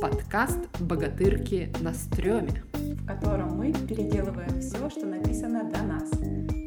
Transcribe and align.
Подкаст 0.00 0.58
«Богатырки 0.80 1.70
на 1.80 1.92
стреме», 1.92 2.62
в 2.72 3.06
котором 3.06 3.58
мы 3.58 3.70
переделываем 3.70 4.58
все, 4.60 4.88
что 4.88 5.04
написано 5.04 5.70
до 5.70 5.82
нас. 5.82 6.10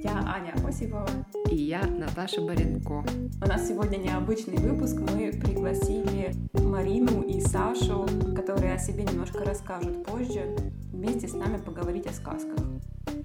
Я 0.04 0.20
Аня 0.24 0.54
Осипова. 0.64 1.10
И 1.50 1.56
я 1.56 1.82
Наташа 1.82 2.42
Баренко. 2.42 3.04
У 3.42 3.48
нас 3.48 3.68
сегодня 3.68 3.98
необычный 3.98 4.58
выпуск. 4.58 5.00
Мы 5.00 5.32
пригласили 5.32 6.36
Марину 6.54 7.24
и 7.24 7.42
Сашу, 7.42 8.06
которые 8.36 8.76
о 8.76 8.78
себе 8.78 9.04
немножко 9.04 9.44
расскажут 9.44 10.06
позже, 10.06 10.56
вместе 10.92 11.28
с 11.28 11.34
нами 11.34 11.58
поговорить 11.58 12.06
о 12.06 12.14
сказках. 12.14 12.60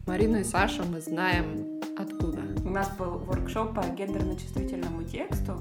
Марину 0.07 0.39
и 0.39 0.45
Сашу 0.45 0.85
мы 0.91 1.03
знаем 1.03 1.83
откуда? 1.99 2.41
У 2.65 2.71
нас 2.71 2.91
был 2.97 3.19
воркшоп 3.19 3.75
по 3.75 3.81
гендерно-чувствительному 3.81 5.05
тексту, 5.05 5.61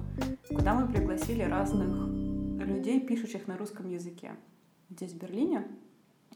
куда 0.49 0.73
мы 0.73 0.87
пригласили 0.87 1.41
разных 1.41 2.16
людей, 2.65 2.99
пишущих 2.99 3.47
на 3.47 3.57
русском 3.57 3.89
языке 3.89 4.35
здесь, 4.89 5.11
в 5.11 5.17
Берлине. 5.17 5.67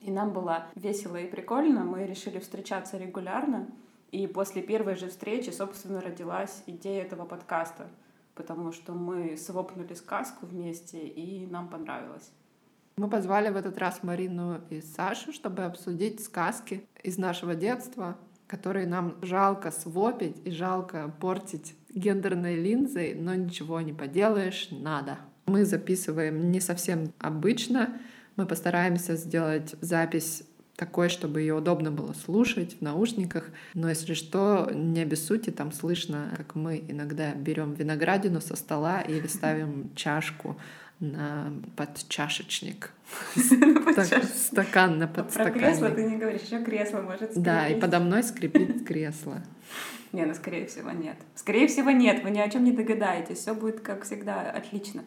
И 0.01 0.11
нам 0.11 0.33
было 0.33 0.67
весело 0.75 1.15
и 1.15 1.29
прикольно. 1.29 1.83
Мы 1.83 2.05
решили 2.05 2.39
встречаться 2.39 2.97
регулярно. 2.97 3.67
И 4.11 4.27
после 4.27 4.61
первой 4.61 4.95
же 4.95 5.07
встречи, 5.07 5.51
собственно, 5.51 6.01
родилась 6.01 6.63
идея 6.67 7.03
этого 7.03 7.25
подкаста, 7.25 7.89
потому 8.35 8.71
что 8.71 8.93
мы 8.93 9.37
свопнули 9.37 9.93
сказку 9.93 10.45
вместе, 10.45 11.07
и 11.07 11.45
нам 11.45 11.69
понравилось. 11.69 12.31
Мы 12.97 13.09
позвали 13.09 13.49
в 13.49 13.55
этот 13.55 13.77
раз 13.77 14.03
Марину 14.03 14.59
и 14.69 14.81
Сашу, 14.81 15.31
чтобы 15.31 15.63
обсудить 15.63 16.21
сказки 16.23 16.85
из 17.03 17.17
нашего 17.17 17.55
детства, 17.55 18.17
которые 18.47 18.85
нам 18.85 19.15
жалко 19.21 19.71
свопить 19.71 20.41
и 20.43 20.51
жалко 20.51 21.13
портить 21.21 21.73
гендерной 21.93 22.55
линзой, 22.55 23.13
но 23.13 23.33
ничего 23.33 23.79
не 23.79 23.93
поделаешь, 23.93 24.67
надо. 24.71 25.19
Мы 25.45 25.65
записываем 25.65 26.51
не 26.51 26.59
совсем 26.59 27.13
обычно, 27.19 27.97
мы 28.35 28.45
постараемся 28.45 29.15
сделать 29.15 29.75
запись 29.81 30.43
такой, 30.75 31.09
чтобы 31.09 31.41
ее 31.41 31.53
удобно 31.53 31.91
было 31.91 32.13
слушать 32.13 32.77
в 32.79 32.81
наушниках. 32.81 33.49
Но 33.75 33.87
если 33.89 34.15
что, 34.15 34.71
не 34.73 35.01
обессудьте, 35.01 35.51
там 35.51 35.71
слышно, 35.71 36.33
как 36.35 36.55
мы 36.55 36.83
иногда 36.87 37.33
берем 37.33 37.73
виноградину 37.73 38.41
со 38.41 38.55
стола 38.55 39.01
или 39.01 39.27
ставим 39.37 39.91
чашку 39.95 40.57
на 40.99 41.53
подчашечник. 41.75 42.91
Стакан 44.33 44.97
на 44.97 45.07
подстаканник. 45.07 45.53
Про 45.53 45.59
кресло 45.59 45.89
ты 45.91 46.03
не 46.03 46.17
говоришь, 46.17 46.41
еще 46.41 46.63
кресло 46.63 47.01
может 47.01 47.31
скрипеть. 47.31 47.43
Да, 47.43 47.67
и 47.67 47.79
подо 47.79 47.99
мной 47.99 48.23
скрипит 48.23 48.85
кресло. 48.87 49.43
Не, 50.13 50.25
ну 50.25 50.33
скорее 50.33 50.65
всего 50.65 50.91
нет. 50.91 51.17
Скорее 51.35 51.67
всего 51.67 51.91
нет, 51.91 52.23
вы 52.23 52.31
ни 52.31 52.39
о 52.39 52.49
чем 52.49 52.63
не 52.63 52.71
догадаетесь. 52.71 53.37
Все 53.37 53.53
будет, 53.53 53.81
как 53.81 54.03
всегда, 54.03 54.49
отлично. 54.49 55.03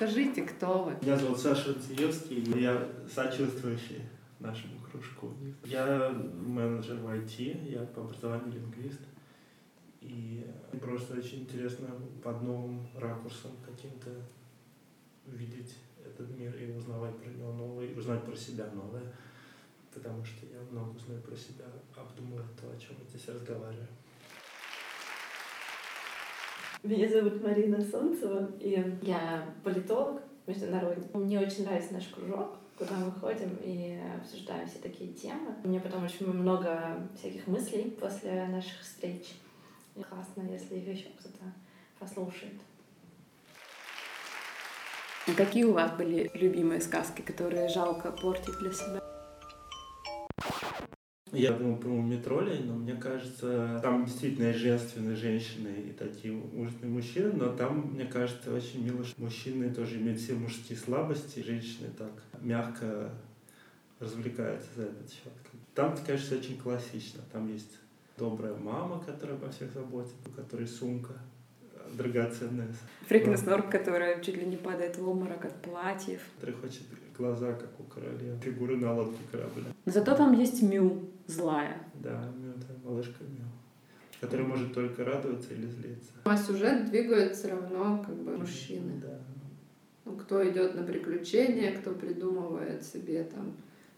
Расскажите, 0.00 0.42
кто 0.42 0.84
вы? 0.84 0.96
Меня 1.02 1.16
зовут 1.16 1.40
Саша 1.40 1.74
Циевский, 1.74 2.40
я 2.60 2.88
сочувствующий 3.12 4.02
нашему 4.38 4.78
кружку. 4.78 5.32
Я 5.64 6.10
менеджер 6.10 6.98
в 6.98 7.08
IT, 7.08 7.68
я 7.68 7.82
по 7.82 8.02
образованию 8.02 8.52
лингвист. 8.52 9.00
И 10.00 10.46
просто 10.80 11.18
очень 11.18 11.40
интересно 11.40 11.88
под 12.22 12.42
новым 12.42 12.86
ракурсом 12.94 13.50
каким-то 13.66 14.10
видеть 15.26 15.74
этот 16.06 16.30
мир 16.38 16.54
и 16.54 16.70
узнавать 16.70 17.16
про 17.16 17.30
него 17.30 17.52
новое, 17.52 17.86
и 17.86 17.98
узнать 17.98 18.22
про 18.22 18.36
себя 18.36 18.70
новое. 18.72 19.02
Потому 19.92 20.24
что 20.24 20.46
я 20.46 20.60
много 20.70 20.96
знаю 21.00 21.20
про 21.22 21.34
себя, 21.34 21.64
обдумывая 21.96 22.46
то, 22.60 22.70
о 22.70 22.78
чем 22.78 22.94
мы 23.00 23.04
здесь 23.08 23.34
разговариваем. 23.34 23.88
Меня 26.84 27.08
зовут 27.08 27.42
Марина 27.42 27.80
Солнцева, 27.82 28.50
и 28.60 28.98
я 29.02 29.44
политолог 29.64 30.22
международный. 30.46 31.04
Мне 31.12 31.40
очень 31.40 31.64
нравится 31.64 31.94
наш 31.94 32.06
кружок, 32.06 32.56
куда 32.78 32.94
мы 32.94 33.10
ходим 33.10 33.58
и 33.64 33.98
обсуждаем 34.16 34.68
все 34.68 34.78
такие 34.78 35.12
темы. 35.12 35.56
Мне 35.64 35.80
потом 35.80 36.04
очень 36.04 36.32
много 36.32 37.08
всяких 37.18 37.48
мыслей 37.48 37.96
после 38.00 38.46
наших 38.46 38.80
встреч. 38.80 39.26
И 39.96 40.02
классно, 40.02 40.42
если 40.48 40.76
их 40.76 40.86
еще 40.86 41.08
кто-то 41.18 41.52
послушает. 41.98 42.54
Какие 45.36 45.64
у 45.64 45.72
вас 45.72 45.90
были 45.96 46.30
любимые 46.32 46.80
сказки, 46.80 47.22
которые 47.22 47.68
жалко 47.68 48.12
портить 48.12 48.56
для 48.60 48.72
себя? 48.72 49.07
Я 51.32 51.52
думал 51.52 51.76
про 51.76 51.90
метроли, 51.90 52.62
но 52.62 52.74
мне 52.74 52.94
кажется, 52.94 53.80
там 53.82 54.06
действительно 54.06 54.46
есть 54.46 54.60
женственные 54.60 55.16
женщины 55.16 55.68
и 55.88 55.92
такие 55.92 56.34
ужасные 56.34 56.90
мужчины, 56.90 57.32
но 57.32 57.48
там, 57.48 57.92
мне 57.92 58.06
кажется, 58.06 58.54
очень 58.54 58.84
мило, 58.84 59.04
что 59.04 59.20
мужчины 59.20 59.72
тоже 59.72 59.96
имеют 59.96 60.20
все 60.20 60.34
мужские 60.34 60.78
слабости, 60.78 61.40
и 61.40 61.44
женщины 61.44 61.88
так 61.96 62.12
мягко 62.40 63.10
развлекаются 64.00 64.68
за 64.76 64.82
этот 64.84 65.10
счет. 65.10 65.32
Там, 65.74 65.96
конечно, 66.06 66.36
очень 66.36 66.58
классично. 66.58 67.20
Там 67.32 67.52
есть 67.52 67.78
добрая 68.16 68.54
мама, 68.54 69.02
которая 69.04 69.36
обо 69.36 69.50
всех 69.50 69.72
заботится, 69.72 70.16
у 70.26 70.30
которой 70.30 70.66
сумка 70.66 71.14
драгоценная. 71.94 72.68
Фрикенснорк, 73.06 73.70
которая 73.70 74.20
чуть 74.22 74.36
ли 74.36 74.44
не 74.44 74.56
падает 74.56 74.98
в 74.98 75.08
обморок 75.08 75.44
от 75.44 75.62
платьев. 75.62 76.20
Который 76.36 76.54
хочет 76.54 76.82
глаза, 77.18 77.52
как 77.52 77.68
у 77.80 77.82
королевы, 77.82 78.38
фигуры 78.40 78.76
на 78.76 78.94
лодке 78.94 79.20
корабля. 79.30 79.64
Зато 79.84 80.14
там 80.14 80.32
есть 80.32 80.62
Мю, 80.62 81.10
злая. 81.26 81.76
Да, 81.94 82.32
Мю, 82.38 82.52
это 82.56 82.88
малышка 82.88 83.24
Мю 83.24 83.44
которая 84.20 84.46
может 84.46 84.74
только 84.74 85.04
радоваться 85.04 85.54
или 85.54 85.66
злиться. 85.66 86.10
А 86.24 86.36
сюжет 86.36 86.90
двигает 86.90 87.36
все 87.36 87.48
равно 87.48 88.02
как 88.04 88.16
бы 88.16 88.36
мужчины. 88.36 89.00
Да. 89.00 89.18
Ну, 90.04 90.16
кто 90.16 90.48
идет 90.48 90.74
на 90.74 90.82
приключения, 90.82 91.76
кто 91.76 91.92
придумывает 91.92 92.84
себе 92.84 93.24
там 93.24 93.52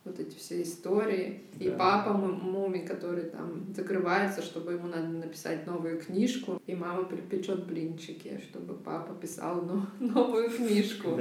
вот 0.05 0.19
эти 0.19 0.37
все 0.37 0.63
истории. 0.63 1.43
Да. 1.55 1.65
И 1.65 1.71
папа 1.71 2.13
Муми, 2.13 2.79
который 2.79 3.25
там 3.25 3.73
закрывается, 3.75 4.43
чтобы 4.43 4.73
ему 4.73 4.89
надо 4.89 5.09
написать 5.09 5.67
новую 5.67 6.01
книжку. 6.01 6.61
И 6.67 6.75
мама 6.75 7.05
припечет 7.05 7.67
блинчики, 7.67 8.41
чтобы 8.49 8.75
папа 8.75 9.15
писал 9.15 9.63
ну, 9.63 9.83
новую 10.07 10.51
книжку. 10.51 11.17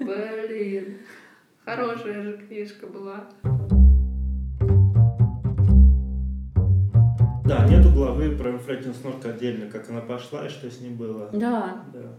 Блин, 0.00 0.98
хорошая 1.64 2.22
же 2.22 2.38
книжка 2.38 2.86
была. 2.86 3.28
Да, 7.44 7.66
нету 7.66 7.90
главы 7.92 8.36
про 8.36 8.56
Фрэкинснорк 8.58 9.24
отдельно, 9.26 9.68
как 9.70 9.90
она 9.90 10.00
пошла 10.00 10.46
и 10.46 10.48
что 10.48 10.70
с 10.70 10.80
ним 10.80 10.96
было. 10.96 11.30
Да. 11.32 11.84
да. 11.92 12.16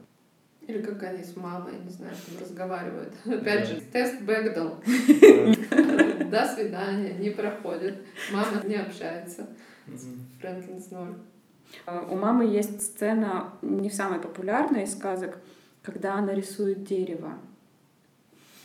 Или 0.67 0.81
как 0.81 1.01
они 1.03 1.23
с 1.23 1.35
мамой, 1.35 1.73
не 1.83 1.89
знаю, 1.89 2.13
там 2.27 2.41
разговаривают. 2.41 3.13
Опять 3.25 3.67
же, 3.67 3.81
тест 3.81 4.21
Бэгдал. 4.21 4.77
До 6.29 6.45
свидания, 6.45 7.13
не 7.15 7.31
проходит. 7.31 7.97
Мама 8.31 8.63
не 8.65 8.75
общается 8.75 9.47
с 9.87 10.05
Фрэнклин 10.39 10.79
Снор. 10.79 11.15
У 12.09 12.15
мамы 12.15 12.45
есть 12.45 12.81
сцена, 12.81 13.53
не 13.61 13.89
самая 13.89 14.19
популярная 14.19 14.83
из 14.83 14.93
сказок, 14.93 15.39
когда 15.81 16.15
она 16.15 16.33
рисует 16.33 16.83
дерево. 16.83 17.33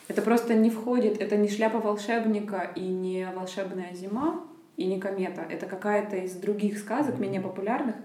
Это 0.08 0.22
просто 0.22 0.54
не 0.54 0.70
входит, 0.70 1.20
это 1.20 1.36
не 1.36 1.48
шляпа 1.48 1.78
волшебника 1.78 2.70
и 2.74 2.86
не 2.86 3.28
волшебная 3.34 3.94
зима 3.94 4.44
и 4.76 4.84
не 4.86 5.00
комета. 5.00 5.42
Это 5.42 5.66
какая-то 5.66 6.16
из 6.16 6.34
других 6.34 6.78
сказок, 6.78 7.18
менее 7.18 7.40
популярных, 7.40 7.96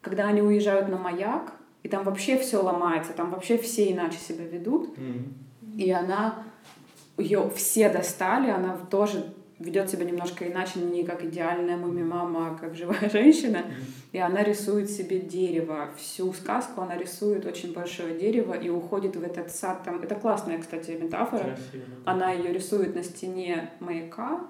когда 0.00 0.28
они 0.28 0.40
уезжают 0.40 0.88
на 0.88 0.96
маяк, 0.96 1.52
и 1.82 1.88
там 1.88 2.04
вообще 2.04 2.38
все 2.38 2.62
ломается, 2.62 3.12
там 3.12 3.30
вообще 3.30 3.56
все 3.58 3.92
иначе 3.92 4.18
себя 4.18 4.44
ведут. 4.44 4.96
Mm-hmm. 4.96 5.76
И 5.76 5.90
она, 5.90 6.42
ее 7.16 7.50
все 7.54 7.88
достали, 7.88 8.50
она 8.50 8.76
тоже 8.90 9.32
ведет 9.58 9.90
себя 9.90 10.04
немножко 10.04 10.46
иначе, 10.46 10.80
не 10.80 11.04
как 11.04 11.24
идеальная 11.24 11.76
муми-мама, 11.76 12.48
а 12.48 12.54
как 12.58 12.74
живая 12.74 13.08
женщина. 13.12 13.58
Mm-hmm. 13.58 14.12
И 14.12 14.18
она 14.18 14.42
рисует 14.42 14.90
себе 14.90 15.20
дерево. 15.20 15.90
Всю 15.96 16.32
сказку 16.32 16.80
она 16.80 16.96
рисует 16.96 17.46
очень 17.46 17.72
большое 17.72 18.18
дерево 18.18 18.54
и 18.54 18.68
уходит 18.68 19.16
в 19.16 19.22
этот 19.22 19.50
сад. 19.50 19.82
Там... 19.84 20.02
Это 20.02 20.14
классная, 20.14 20.58
кстати, 20.58 20.92
метафора. 20.92 21.44
Красиво, 21.44 21.84
Она 22.04 22.32
ее 22.32 22.52
рисует 22.52 22.94
на 22.94 23.02
стене 23.02 23.70
маяка 23.80 24.40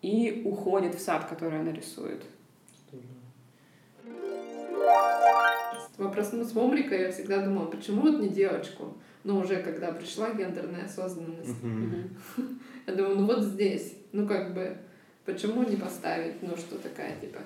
и 0.00 0.42
уходит 0.44 0.94
в 0.94 1.00
сад, 1.00 1.26
который 1.28 1.60
она 1.60 1.72
рисует. 1.72 2.22
Вопрос, 5.98 6.30
ну, 6.32 6.44
с 6.44 6.54
Момрика 6.54 6.94
я 6.94 7.10
всегда 7.10 7.44
думала, 7.44 7.66
почему 7.66 8.02
вот 8.02 8.20
не 8.20 8.28
девочку? 8.28 8.96
Но 9.24 9.40
уже 9.40 9.60
когда 9.60 9.90
пришла 9.90 10.32
гендерная 10.32 10.84
осознанность, 10.84 11.56
я 12.86 12.94
думаю, 12.94 13.16
ну 13.16 13.26
вот 13.26 13.42
здесь, 13.42 13.94
ну 14.12 14.26
как 14.26 14.54
бы, 14.54 14.78
почему 15.24 15.64
не 15.64 15.76
поставить, 15.76 16.40
ну 16.40 16.56
что 16.56 16.78
такая, 16.78 17.18
типа, 17.20 17.40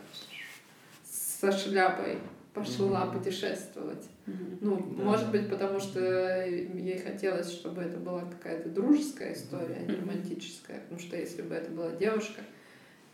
со 1.03 1.51
шляпой 1.51 2.19
пошла 2.53 3.05
mm-hmm. 3.05 3.19
путешествовать. 3.19 4.07
Mm-hmm. 4.27 4.59
Ну, 4.61 4.95
да. 4.99 5.03
может 5.03 5.31
быть, 5.31 5.49
потому 5.49 5.81
что 5.81 6.47
ей 6.47 6.99
хотелось, 6.99 7.51
чтобы 7.51 7.81
это 7.81 7.97
была 7.97 8.21
какая-то 8.21 8.69
дружеская 8.69 9.33
история, 9.33 9.79
а 9.81 9.91
не 9.91 9.97
романтическая. 9.97 10.81
Потому 10.81 11.01
что 11.01 11.17
если 11.17 11.41
бы 11.41 11.55
это 11.55 11.71
была 11.71 11.93
девушка, 11.93 12.43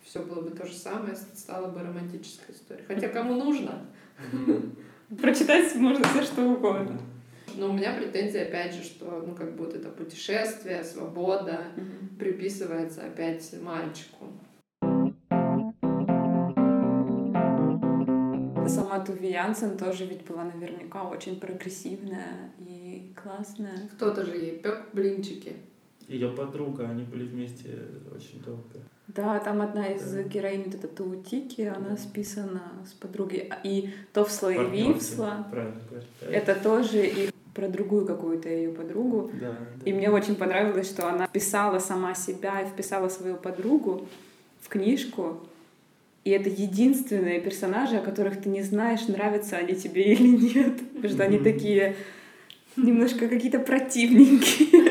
все 0.02 0.20
было 0.20 0.40
бы 0.40 0.50
то 0.50 0.66
же 0.66 0.74
самое, 0.74 1.14
стала 1.14 1.68
бы 1.68 1.80
романтическая 1.80 2.54
история. 2.56 2.84
Хотя 2.88 3.08
кому 3.08 3.36
нужно? 3.36 3.86
Прочитать 5.16 5.74
можно 5.76 6.06
все 6.08 6.22
что 6.22 6.42
угодно. 6.42 7.00
Но 7.56 7.70
у 7.70 7.72
меня 7.72 7.94
претензия, 7.94 8.42
опять 8.42 8.74
же, 8.74 8.82
что, 8.82 9.24
ну, 9.26 9.34
как 9.34 9.56
будто 9.56 9.78
это 9.78 9.88
путешествие, 9.88 10.84
свобода 10.84 11.64
приписывается 12.18 13.06
опять 13.06 13.54
мальчику. 13.62 14.26
Сама 18.68 19.00
Туви 19.00 19.30
Янсен 19.30 19.78
тоже 19.78 20.04
ведь 20.04 20.26
была 20.26 20.44
наверняка 20.44 21.04
очень 21.04 21.40
прогрессивная 21.40 22.52
и 22.58 23.14
классная. 23.20 23.88
Кто-то 23.94 24.26
же 24.26 24.36
ей 24.36 24.58
пек 24.58 24.88
блинчики. 24.92 25.56
Ее 26.08 26.28
подруга, 26.30 26.88
они 26.88 27.02
были 27.04 27.24
вместе 27.24 27.78
очень 28.14 28.40
долго. 28.42 28.62
Да, 29.08 29.38
там 29.40 29.60
одна 29.62 29.86
из 29.88 30.14
героинь, 30.26 30.64
вот 30.64 30.74
эта 30.74 30.88
Таутики, 30.88 31.62
она 31.62 31.96
списана 31.96 32.62
с 32.86 32.92
подругой. 32.92 33.50
И 33.64 33.90
то 34.12 34.24
в 34.24 34.30
слое 34.30 34.56
Партнёрки, 34.56 34.88
Вивсла, 34.94 35.46
да. 35.52 36.30
это 36.30 36.54
тоже 36.54 37.06
и 37.06 37.30
про 37.54 37.68
другую 37.68 38.06
какую-то 38.06 38.48
ее 38.48 38.70
подругу. 38.70 39.30
Да, 39.40 39.56
И 39.84 39.92
мне 39.92 40.10
очень 40.10 40.34
понравилось, 40.36 40.88
что 40.88 41.08
она 41.08 41.26
писала 41.26 41.78
сама 41.78 42.14
себя 42.14 42.60
и 42.62 42.66
вписала 42.68 43.08
свою 43.08 43.36
подругу 43.36 44.06
в 44.60 44.68
книжку. 44.68 45.40
И 46.24 46.30
это 46.30 46.48
единственные 46.50 47.40
персонажи, 47.40 47.96
о 47.96 48.02
которых 48.02 48.40
ты 48.40 48.48
не 48.48 48.62
знаешь, 48.62 49.08
нравятся 49.08 49.56
они 49.56 49.74
тебе 49.74 50.02
или 50.14 50.28
нет. 50.28 50.78
Потому 50.94 51.08
что 51.14 51.24
они 51.24 51.36
Мгм. 51.36 51.44
такие 51.44 51.96
немножко 52.76 53.28
какие-то 53.28 53.58
противненькие. 53.58 54.87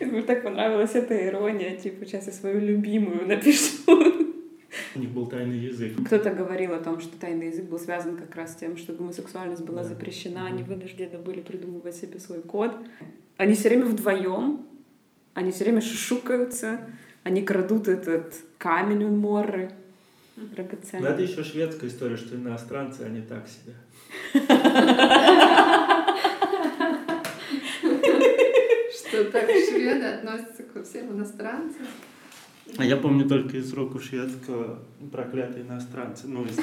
Мне 0.00 0.22
так 0.22 0.42
понравилась 0.42 0.94
эта 0.94 1.26
ирония, 1.26 1.76
типа, 1.76 2.04
сейчас 2.06 2.26
я 2.26 2.32
свою 2.32 2.60
любимую 2.60 3.26
напишу. 3.26 4.22
У 4.94 4.98
них 4.98 5.10
был 5.10 5.26
тайный 5.26 5.58
язык. 5.58 5.92
Кто-то 6.06 6.30
говорил 6.30 6.72
о 6.74 6.78
том, 6.78 7.00
что 7.00 7.16
тайный 7.18 7.48
язык 7.48 7.64
был 7.66 7.78
связан 7.78 8.16
как 8.16 8.34
раз 8.36 8.52
с 8.52 8.56
тем, 8.56 8.76
что 8.76 8.92
гомосексуальность 8.92 9.62
была 9.64 9.82
Да. 9.82 9.88
запрещена, 9.88 10.46
они 10.46 10.62
вынуждены 10.62 11.18
были 11.18 11.40
придумывать 11.40 11.94
себе 11.96 12.18
свой 12.20 12.40
код. 12.40 12.74
Они 13.36 13.54
все 13.54 13.68
время 13.68 13.84
вдвоем, 13.86 14.66
они 15.34 15.50
все 15.50 15.64
время 15.64 15.80
шушукаются, 15.80 16.80
они 17.22 17.42
крадут 17.42 17.88
этот 17.88 18.34
камень 18.58 19.04
у 19.04 19.08
Морры 19.14 19.70
Но 20.36 20.46
драгоценный. 20.46 21.08
это 21.10 21.22
еще 21.22 21.42
шведская 21.44 21.88
история, 21.88 22.16
что 22.16 22.34
иностранцы, 22.36 23.02
они 23.02 23.20
так 23.22 23.46
себе. 23.48 23.74
Что 29.22 29.30
так 29.30 29.50
шведы 29.50 30.04
относятся 30.04 30.64
ко 30.64 30.82
всем 30.82 31.12
иностранцам. 31.12 31.86
А 32.76 32.84
я 32.84 32.96
помню 32.96 33.28
только 33.28 33.56
из 33.56 33.72
урока 33.72 34.00
шведского 34.00 34.80
проклятые 35.12 35.64
иностранцы. 35.64 36.26
Ну, 36.26 36.44
из 36.44 36.56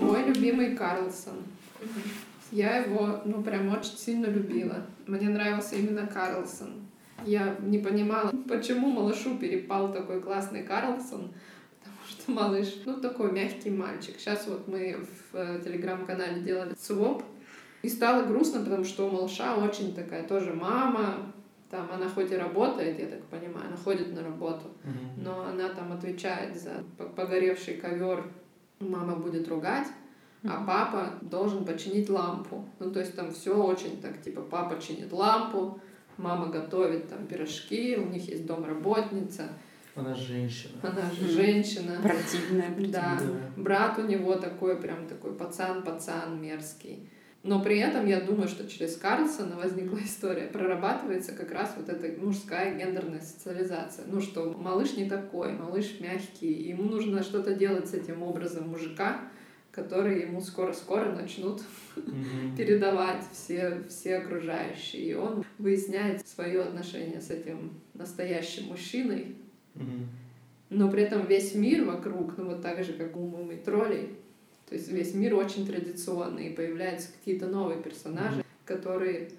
Мой 0.00 0.24
любимый 0.26 0.76
Карлсон. 0.76 1.36
Я 2.50 2.78
его, 2.78 3.20
ну, 3.24 3.42
прям 3.42 3.72
очень 3.72 3.96
сильно 3.96 4.26
любила. 4.26 4.84
Мне 5.06 5.30
нравился 5.30 5.76
именно 5.76 6.06
Карлсон. 6.06 6.72
Я 7.24 7.56
не 7.62 7.78
понимала, 7.78 8.30
почему 8.46 8.90
малышу 8.90 9.38
перепал 9.38 9.92
такой 9.92 10.20
классный 10.20 10.64
Карлсон, 10.64 11.32
малыш, 12.34 12.82
ну, 12.84 13.00
такой 13.00 13.32
мягкий 13.32 13.70
мальчик. 13.70 14.16
Сейчас 14.18 14.46
вот 14.46 14.68
мы 14.68 14.98
в 15.32 15.36
э, 15.36 15.60
телеграм-канале 15.64 16.42
делали 16.42 16.74
своп, 16.78 17.22
и 17.82 17.88
стало 17.88 18.24
грустно, 18.24 18.60
потому 18.60 18.84
что 18.84 19.06
у 19.06 19.10
малыша 19.10 19.56
очень 19.56 19.94
такая 19.94 20.26
тоже 20.26 20.52
мама, 20.52 21.32
там 21.70 21.88
она 21.92 22.08
хоть 22.08 22.30
и 22.32 22.36
работает, 22.36 22.98
я 22.98 23.06
так 23.06 23.22
понимаю, 23.24 23.68
она 23.68 23.76
ходит 23.76 24.14
на 24.14 24.22
работу, 24.22 24.68
но 25.16 25.44
она 25.44 25.68
там 25.68 25.92
отвечает 25.92 26.60
за 26.60 26.82
по- 26.96 27.04
погоревший 27.04 27.74
ковер, 27.74 28.24
мама 28.80 29.16
будет 29.16 29.48
ругать, 29.48 29.86
а 30.44 30.64
папа 30.66 31.18
должен 31.22 31.64
починить 31.64 32.08
лампу. 32.08 32.64
Ну, 32.78 32.90
то 32.90 33.00
есть 33.00 33.14
там 33.14 33.32
все 33.32 33.54
очень 33.54 34.00
так, 34.00 34.20
типа, 34.22 34.40
папа 34.40 34.80
чинит 34.80 35.12
лампу, 35.12 35.80
мама 36.16 36.46
готовит 36.46 37.08
там 37.08 37.26
пирожки, 37.26 37.96
у 37.96 38.06
них 38.06 38.28
есть 38.28 38.46
домработница, 38.46 39.50
Она 39.98 40.14
женщина. 40.14 40.72
она 40.82 41.10
же 41.10 41.28
женщина. 41.28 41.98
Противная, 42.02 42.70
Да, 42.90 43.18
Да. 43.20 43.62
брат 43.62 43.98
у 43.98 44.02
него 44.06 44.34
такой, 44.36 44.76
прям 44.80 45.06
такой 45.08 45.32
пацан-пацан 45.34 46.40
мерзкий. 46.40 47.08
Но 47.44 47.62
при 47.62 47.78
этом 47.78 48.06
я 48.06 48.20
думаю, 48.20 48.48
что 48.48 48.68
через 48.68 48.96
Карлсона 48.96 49.56
возникла 49.56 49.98
история, 50.04 50.48
прорабатывается 50.48 51.32
как 51.32 51.52
раз 51.52 51.72
вот 51.76 51.88
эта 51.88 52.20
мужская 52.20 52.76
гендерная 52.76 53.20
социализация. 53.20 54.04
Ну 54.08 54.20
что, 54.20 54.52
малыш 54.58 54.96
не 54.96 55.08
такой, 55.08 55.52
малыш 55.52 55.98
мягкий, 56.00 56.52
ему 56.52 56.84
нужно 56.84 57.22
что-то 57.22 57.54
делать 57.54 57.88
с 57.88 57.94
этим 57.94 58.22
образом 58.22 58.68
мужика, 58.68 59.20
который 59.70 60.22
ему 60.22 60.40
скоро-скоро 60.40 61.12
начнут 61.12 61.62
Мгм. 61.94 62.56
передавать 62.56 63.22
все, 63.32 63.84
все 63.88 64.16
окружающие. 64.16 65.02
И 65.02 65.14
он 65.14 65.44
выясняет 65.58 66.26
свое 66.26 66.62
отношение 66.62 67.20
с 67.20 67.30
этим 67.30 67.80
настоящим 67.94 68.64
мужчиной, 68.66 69.36
Но 70.70 70.90
при 70.90 71.02
этом 71.02 71.26
весь 71.26 71.54
мир 71.54 71.84
вокруг, 71.84 72.36
ну 72.36 72.46
вот 72.46 72.62
так 72.62 72.84
же, 72.84 72.92
как 72.92 73.16
у 73.16 73.20
Мумы 73.20 73.56
троллей, 73.56 74.10
то 74.68 74.74
есть 74.74 74.88
весь 74.90 75.14
мир 75.14 75.34
очень 75.34 75.66
традиционный, 75.66 76.48
и 76.48 76.54
появляются 76.54 77.08
какие-то 77.12 77.46
новые 77.46 77.80
персонажи, 77.82 78.44
которые 78.66 79.30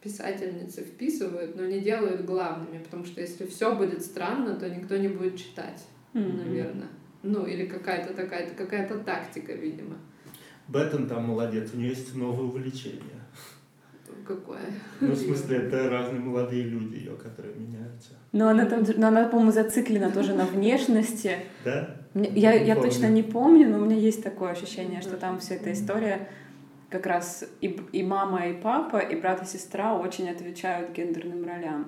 писательницы 0.00 0.82
вписывают, 0.82 1.56
но 1.56 1.66
не 1.66 1.80
делают 1.80 2.24
главными, 2.24 2.82
потому 2.82 3.04
что 3.04 3.20
если 3.20 3.46
все 3.46 3.74
будет 3.74 4.02
странно, 4.02 4.54
то 4.54 4.70
никто 4.70 4.96
не 4.96 5.08
будет 5.08 5.36
читать, 5.36 5.84
Мгм. 6.12 6.36
наверное. 6.36 6.88
Ну, 7.24 7.44
или 7.46 7.66
какая-то 7.66 8.14
такая 8.14 8.48
какая-то 8.54 8.98
тактика, 8.98 9.52
видимо. 9.52 9.96
Беттон 10.68 11.08
там 11.08 11.24
молодец, 11.24 11.70
у 11.74 11.76
нее 11.78 11.88
есть 11.88 12.14
новое 12.14 12.46
увлечение. 12.46 13.15
Какое? 14.26 14.58
Ну, 15.00 15.12
в 15.12 15.16
смысле, 15.16 15.56
это 15.58 15.88
разные 15.90 16.20
молодые 16.20 16.64
люди 16.64 16.96
ее, 16.96 17.12
которые 17.16 17.54
меняются. 17.54 18.10
Но 18.32 18.48
она 18.48 18.64
там, 18.66 18.84
но 18.96 19.06
она, 19.08 19.28
по-моему, 19.28 19.52
зациклена 19.52 20.10
тоже 20.10 20.34
на 20.34 20.44
внешности. 20.44 21.36
Да? 21.64 21.96
Мне- 22.14 22.30
Я, 22.34 22.52
я 22.54 22.74
точно 22.76 23.06
не 23.08 23.22
помню, 23.22 23.68
но 23.68 23.78
у 23.78 23.84
меня 23.84 23.96
есть 23.96 24.22
такое 24.22 24.50
ощущение, 24.52 25.00
что 25.02 25.16
там 25.16 25.38
вся 25.38 25.54
эта 25.54 25.72
история 25.72 26.28
как 26.88 27.06
раз 27.06 27.44
и, 27.60 27.78
и 27.92 28.02
мама, 28.04 28.46
и 28.46 28.52
папа, 28.54 28.98
и 28.98 29.16
брат, 29.20 29.42
и 29.42 29.46
сестра 29.46 29.96
очень 29.98 30.28
отвечают 30.30 30.92
гендерным 30.92 31.44
ролям. 31.44 31.86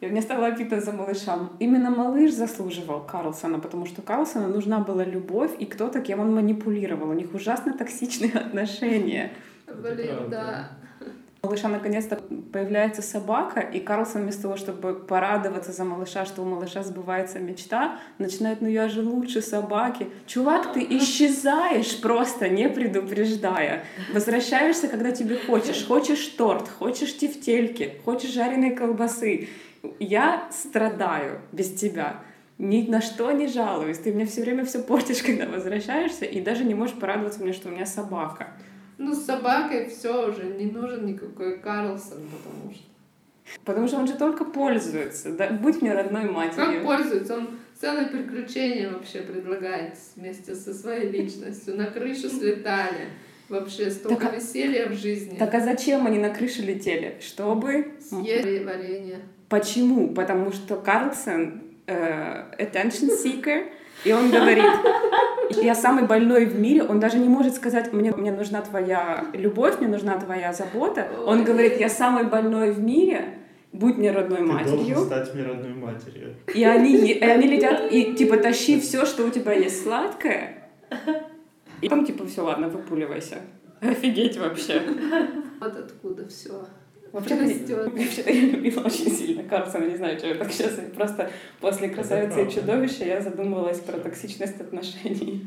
И 0.00 0.06
мне 0.06 0.22
стало 0.22 0.46
обидно 0.46 0.80
за 0.80 0.92
малыша. 0.92 1.50
Именно 1.60 1.90
малыш 1.90 2.32
заслуживал 2.32 3.00
Карлсона, 3.06 3.58
потому 3.58 3.86
что 3.86 4.02
Карлсону 4.02 4.48
нужна 4.48 4.78
была 4.80 5.04
любовь 5.04 5.52
и 5.58 5.66
кто-то, 5.66 6.00
кем 6.00 6.20
он 6.20 6.34
манипулировал. 6.34 7.10
У 7.10 7.14
них 7.14 7.34
ужасно 7.34 7.72
токсичные 7.76 8.32
отношения. 8.46 9.30
Блин, 9.66 10.30
да. 10.30 10.70
Малыша 11.42 11.68
наконец-то 11.68 12.16
появляется 12.52 13.00
собака, 13.00 13.60
и 13.60 13.80
Карлсон 13.80 14.22
вместо 14.22 14.42
того, 14.42 14.56
чтобы 14.58 14.94
порадоваться 14.94 15.72
за 15.72 15.84
малыша, 15.84 16.26
что 16.26 16.42
у 16.42 16.44
малыша 16.44 16.82
сбывается 16.82 17.38
мечта, 17.38 17.98
начинает, 18.18 18.60
ну 18.60 18.68
я 18.68 18.88
же 18.88 19.02
лучше 19.02 19.40
собаки. 19.40 20.08
Чувак, 20.26 20.74
ты 20.74 20.86
исчезаешь 20.98 21.98
просто, 22.02 22.50
не 22.50 22.68
предупреждая. 22.68 23.84
Возвращаешься, 24.12 24.86
когда 24.88 25.12
тебе 25.12 25.36
хочешь. 25.36 25.86
Хочешь 25.86 26.26
торт, 26.36 26.68
хочешь 26.68 27.16
тефтельки, 27.16 27.94
хочешь 28.04 28.32
жареные 28.32 28.72
колбасы. 28.72 29.48
Я 29.98 30.46
страдаю 30.50 31.40
без 31.52 31.72
тебя. 31.72 32.16
Ни 32.58 32.82
на 32.82 33.00
что 33.00 33.32
не 33.32 33.46
жалуюсь. 33.46 33.96
Ты 33.96 34.12
мне 34.12 34.26
все 34.26 34.42
время 34.42 34.66
все 34.66 34.80
портишь, 34.80 35.22
когда 35.26 35.46
возвращаешься, 35.46 36.26
и 36.26 36.42
даже 36.42 36.64
не 36.64 36.74
можешь 36.74 36.96
порадоваться 36.96 37.40
мне, 37.42 37.54
что 37.54 37.68
у 37.68 37.72
меня 37.72 37.86
собака. 37.86 38.48
Ну, 39.00 39.14
с 39.14 39.24
собакой 39.24 39.88
все 39.88 40.28
уже, 40.28 40.44
не 40.44 40.66
нужен 40.66 41.06
никакой 41.06 41.58
Карлсон, 41.58 42.18
потому 42.28 42.70
что... 42.74 42.84
Потому 43.64 43.88
что 43.88 43.96
он 43.96 44.06
же 44.06 44.12
только 44.12 44.44
пользуется. 44.44 45.32
Да? 45.32 45.48
Будь 45.48 45.80
мне 45.80 45.94
родной 45.94 46.24
Как 46.24 46.32
матерью. 46.32 46.84
пользуется? 46.84 47.38
Он 47.38 47.48
целое 47.80 48.08
приключение 48.08 48.90
вообще 48.90 49.22
предлагает 49.22 49.94
вместе 50.14 50.54
со 50.54 50.74
своей 50.74 51.10
личностью. 51.10 51.78
На 51.78 51.86
крышу 51.86 52.28
слетали. 52.28 53.08
Вообще 53.48 53.90
столько 53.90 54.26
Так 54.26 54.34
а- 54.34 54.36
веселья 54.36 54.86
в 54.86 54.92
жизни. 54.92 55.36
Так 55.38 55.54
а 55.54 55.60
зачем 55.60 56.06
они 56.06 56.18
на 56.18 56.28
крыше 56.28 56.60
летели? 56.60 57.16
Чтобы... 57.20 57.94
Съели 58.06 58.62
варенье. 58.62 59.20
Почему? 59.48 60.08
Потому 60.12 60.52
что 60.52 60.76
Карлсон 60.76 61.62
э, 61.86 62.52
attention 62.58 63.08
seeker, 63.24 63.70
и 64.04 64.12
он 64.12 64.30
говорит, 64.30 64.64
я 65.62 65.74
самый 65.74 66.04
больной 66.06 66.46
в 66.46 66.58
мире, 66.58 66.82
он 66.82 67.00
даже 67.00 67.18
не 67.18 67.28
может 67.28 67.54
сказать, 67.54 67.92
мне, 67.92 68.12
мне 68.12 68.32
нужна 68.32 68.62
твоя 68.62 69.26
любовь, 69.32 69.78
мне 69.78 69.88
нужна 69.88 70.18
твоя 70.18 70.52
забота. 70.52 71.08
Он 71.26 71.44
говорит, 71.44 71.78
я 71.78 71.88
самый 71.88 72.24
больной 72.24 72.70
в 72.70 72.80
мире, 72.80 73.38
будь 73.72 73.96
мне 73.96 74.10
родной 74.10 74.38
Ты 74.38 74.44
должен 74.46 74.76
матерью. 74.76 74.96
стать 74.98 75.34
мне 75.34 75.44
родной 75.44 75.74
матерью. 75.74 76.36
И 76.54 76.64
они, 76.64 76.96
и 77.12 77.24
они 77.24 77.48
летят, 77.48 77.92
и 77.92 78.14
типа 78.14 78.36
тащи 78.38 78.80
все, 78.80 79.04
что 79.04 79.26
у 79.26 79.30
тебя 79.30 79.52
есть 79.52 79.82
сладкое. 79.82 80.70
И 81.80 81.88
потом 81.88 82.04
типа 82.04 82.26
все, 82.26 82.42
ладно, 82.42 82.68
выпуливайся. 82.68 83.38
Офигеть 83.80 84.36
вообще. 84.36 84.82
Вот 85.60 85.76
откуда 85.76 86.28
все. 86.28 86.66
Вообще, 87.12 87.34
Растёт. 87.34 87.92
вообще 87.92 88.22
я 88.26 88.50
любила 88.52 88.82
очень 88.82 89.10
сильно 89.10 89.42
Карлсона, 89.42 89.86
не 89.86 89.96
знаю, 89.96 90.18
что 90.18 90.28
я 90.28 90.34
так 90.34 90.52
сейчас. 90.52 90.80
Просто 90.94 91.30
после 91.60 91.88
«Красавицы 91.88 92.44
и 92.44 92.50
чудовища» 92.50 93.04
я 93.04 93.20
задумывалась 93.20 93.80
про 93.80 93.98
токсичность 93.98 94.60
отношений. 94.60 95.46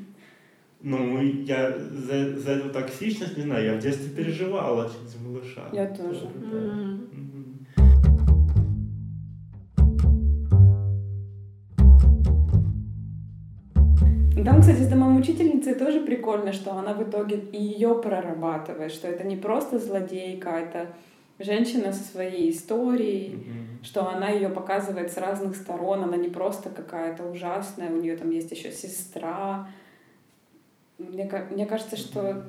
Ну, 0.82 1.22
я 1.22 1.72
за, 1.72 2.38
за 2.38 2.52
эту 2.52 2.70
токсичность, 2.70 3.38
не 3.38 3.44
знаю, 3.44 3.66
я 3.66 3.74
в 3.76 3.80
детстве 3.80 4.10
переживал 4.10 4.80
очень 4.80 5.08
за 5.08 5.18
малыша. 5.26 5.70
Я 5.72 5.88
тоже. 5.88 6.28
Да. 6.36 6.58
Мгм. 6.58 7.44
Там, 14.44 14.60
кстати, 14.60 14.82
с 14.82 14.90
домом 14.90 15.18
учительницей 15.18 15.74
тоже 15.74 16.02
прикольно, 16.02 16.52
что 16.52 16.74
она 16.74 16.94
в 16.94 17.02
итоге 17.02 17.38
и 17.38 17.64
ее 17.64 17.96
прорабатывает, 17.96 18.92
что 18.92 19.08
это 19.08 19.24
не 19.24 19.38
просто 19.38 19.80
злодейка, 19.80 20.50
это 20.50 20.88
женщина 21.40 21.92
со 21.94 22.04
своей 22.04 22.50
историей, 22.52 23.36
Мгм. 23.36 23.84
что 23.84 24.08
она 24.10 24.30
ее 24.30 24.50
показывает 24.50 25.12
с 25.12 25.18
разных 25.18 25.56
сторон, 25.56 26.04
она 26.04 26.16
не 26.18 26.30
просто 26.30 26.70
какая-то 26.70 27.24
ужасная, 27.26 27.90
у 27.92 28.02
нее 28.02 28.16
там 28.18 28.30
есть 28.30 28.52
еще 28.52 28.72
сестра. 28.72 29.68
Мне, 30.98 31.30
мне 31.52 31.66
кажется, 31.66 31.98
что, 31.98 32.46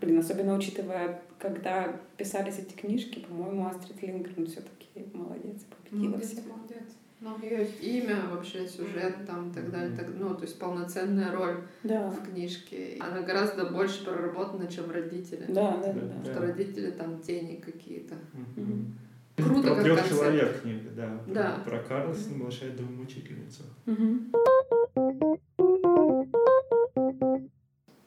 блин, 0.00 0.18
особенно 0.20 0.54
учитывая, 0.56 1.20
когда 1.38 1.96
писались 2.16 2.58
эти 2.58 2.74
книжки, 2.74 3.18
по-моему, 3.20 3.66
Астрид 3.66 4.00
Лингрен 4.02 4.46
все-таки 4.46 4.88
молодец, 5.12 5.62
победила 5.64 6.10
Молодец, 6.10 6.30
всех. 6.30 6.46
молодец. 6.46 6.88
Ну, 7.20 7.38
ее 7.42 7.66
имя, 7.82 8.16
вообще 8.30 8.66
сюжет 8.66 9.26
там 9.26 9.50
и 9.50 9.52
так 9.54 9.70
далее, 9.70 9.94
так, 9.94 10.06
ну, 10.18 10.34
то 10.34 10.42
есть 10.42 10.58
полноценная 10.58 11.30
роль 11.32 11.58
Да, 11.82 12.08
в 12.08 12.22
книжке. 12.26 12.96
Она 12.98 13.20
гораздо 13.20 13.66
больше 13.66 14.04
проработана, 14.04 14.66
чем 14.68 14.90
родители. 14.90 15.44
да, 15.48 15.76
да, 15.82 15.92
да. 15.92 16.00
Да. 16.24 16.32
Что 16.32 16.40
родители 16.40 16.90
там 16.92 17.20
тени 17.20 17.56
какие-то. 17.56 18.14
Мгм. 18.56 18.94
Круто, 19.36 19.68
Про 19.68 19.74
как 19.74 19.84
трех 19.84 19.98
концепт. 19.98 20.20
человек 20.20 20.62
книга, 20.62 20.90
да. 20.96 21.18
Про- 21.26 21.34
Да. 21.34 21.58
Про 21.64 21.78
Карлсона, 21.80 22.36
малыша 22.38 22.66
и 22.66 22.70
домоучительницу. 22.70 23.62
Мгм. 23.84 24.32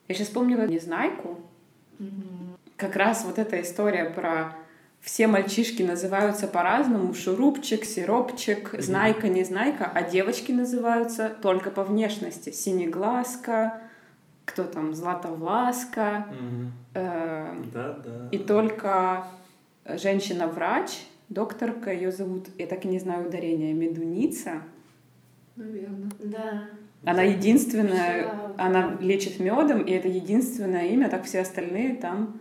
Я 0.08 0.16
сейчас 0.16 0.28
вспомнила 0.28 0.66
Незнайку. 0.68 1.40
Как 2.78 2.96
раз 2.96 3.24
вот 3.26 3.38
эта 3.40 3.62
история 3.62 4.10
про 4.10 4.56
все 5.04 5.28
мальчишки 5.28 5.84
называются 5.84 6.48
по-разному. 6.48 7.14
Шурупчик, 7.14 7.84
сиропчик, 7.84 8.74
знайка, 8.80 9.28
незнайка. 9.28 9.86
А 9.94 10.02
девочки 10.02 10.54
называются 10.54 11.30
только 11.42 11.72
по 11.72 11.84
внешности. 11.84 12.52
Синеглазка, 12.52 13.82
кто 14.46 14.64
там, 14.64 14.94
Златовласка. 14.94 16.28
э, 16.94 17.54
Да, 17.74 18.00
да. 18.06 18.30
и 18.32 18.38
только 18.38 19.26
женщина-врач, 19.86 20.92
докторка, 21.28 21.92
ее 21.92 22.12
зовут, 22.12 22.48
я 22.58 22.66
так 22.66 22.86
и 22.86 22.88
не 22.88 23.00
знаю 23.00 23.28
ударения, 23.28 23.74
Медуница. 23.74 24.62
Наверное. 25.58 26.10
Да. 26.20 26.64
Она 27.06 27.24
единственная, 27.24 28.54
она 28.58 28.96
лечит 29.02 29.38
медом, 29.42 29.82
и 29.82 29.92
это 29.92 30.08
единственное 30.08 30.88
имя, 30.88 31.10
так 31.10 31.26
все 31.26 31.42
остальные 31.42 31.96
там, 31.96 32.40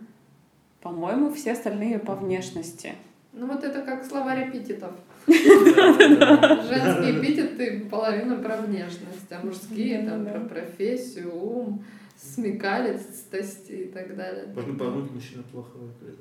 по-моему, 0.83 1.31
все 1.33 1.53
остальные 1.53 1.97
по 1.97 2.13
внешности. 2.13 2.93
Ну 3.31 3.47
вот 3.47 3.63
это 3.63 3.81
как 3.81 4.05
словарь 4.05 4.49
эпитетов. 4.49 4.91
Женские 5.25 7.19
эпитеты 7.19 7.87
половина 7.89 8.35
про 8.35 8.57
внешность, 8.57 9.31
а 9.31 9.39
мужские 9.43 10.05
там 10.05 10.25
про 10.25 10.41
профессию, 10.41 11.33
ум, 11.33 11.85
смекалистость 12.17 13.69
и 13.69 13.85
так 13.85 14.15
далее. 14.15 14.47
Можно 14.53 14.77
подумать, 14.77 15.11
мужчина 15.11 15.43
плохо 15.43 15.77
выглядит. 15.77 16.19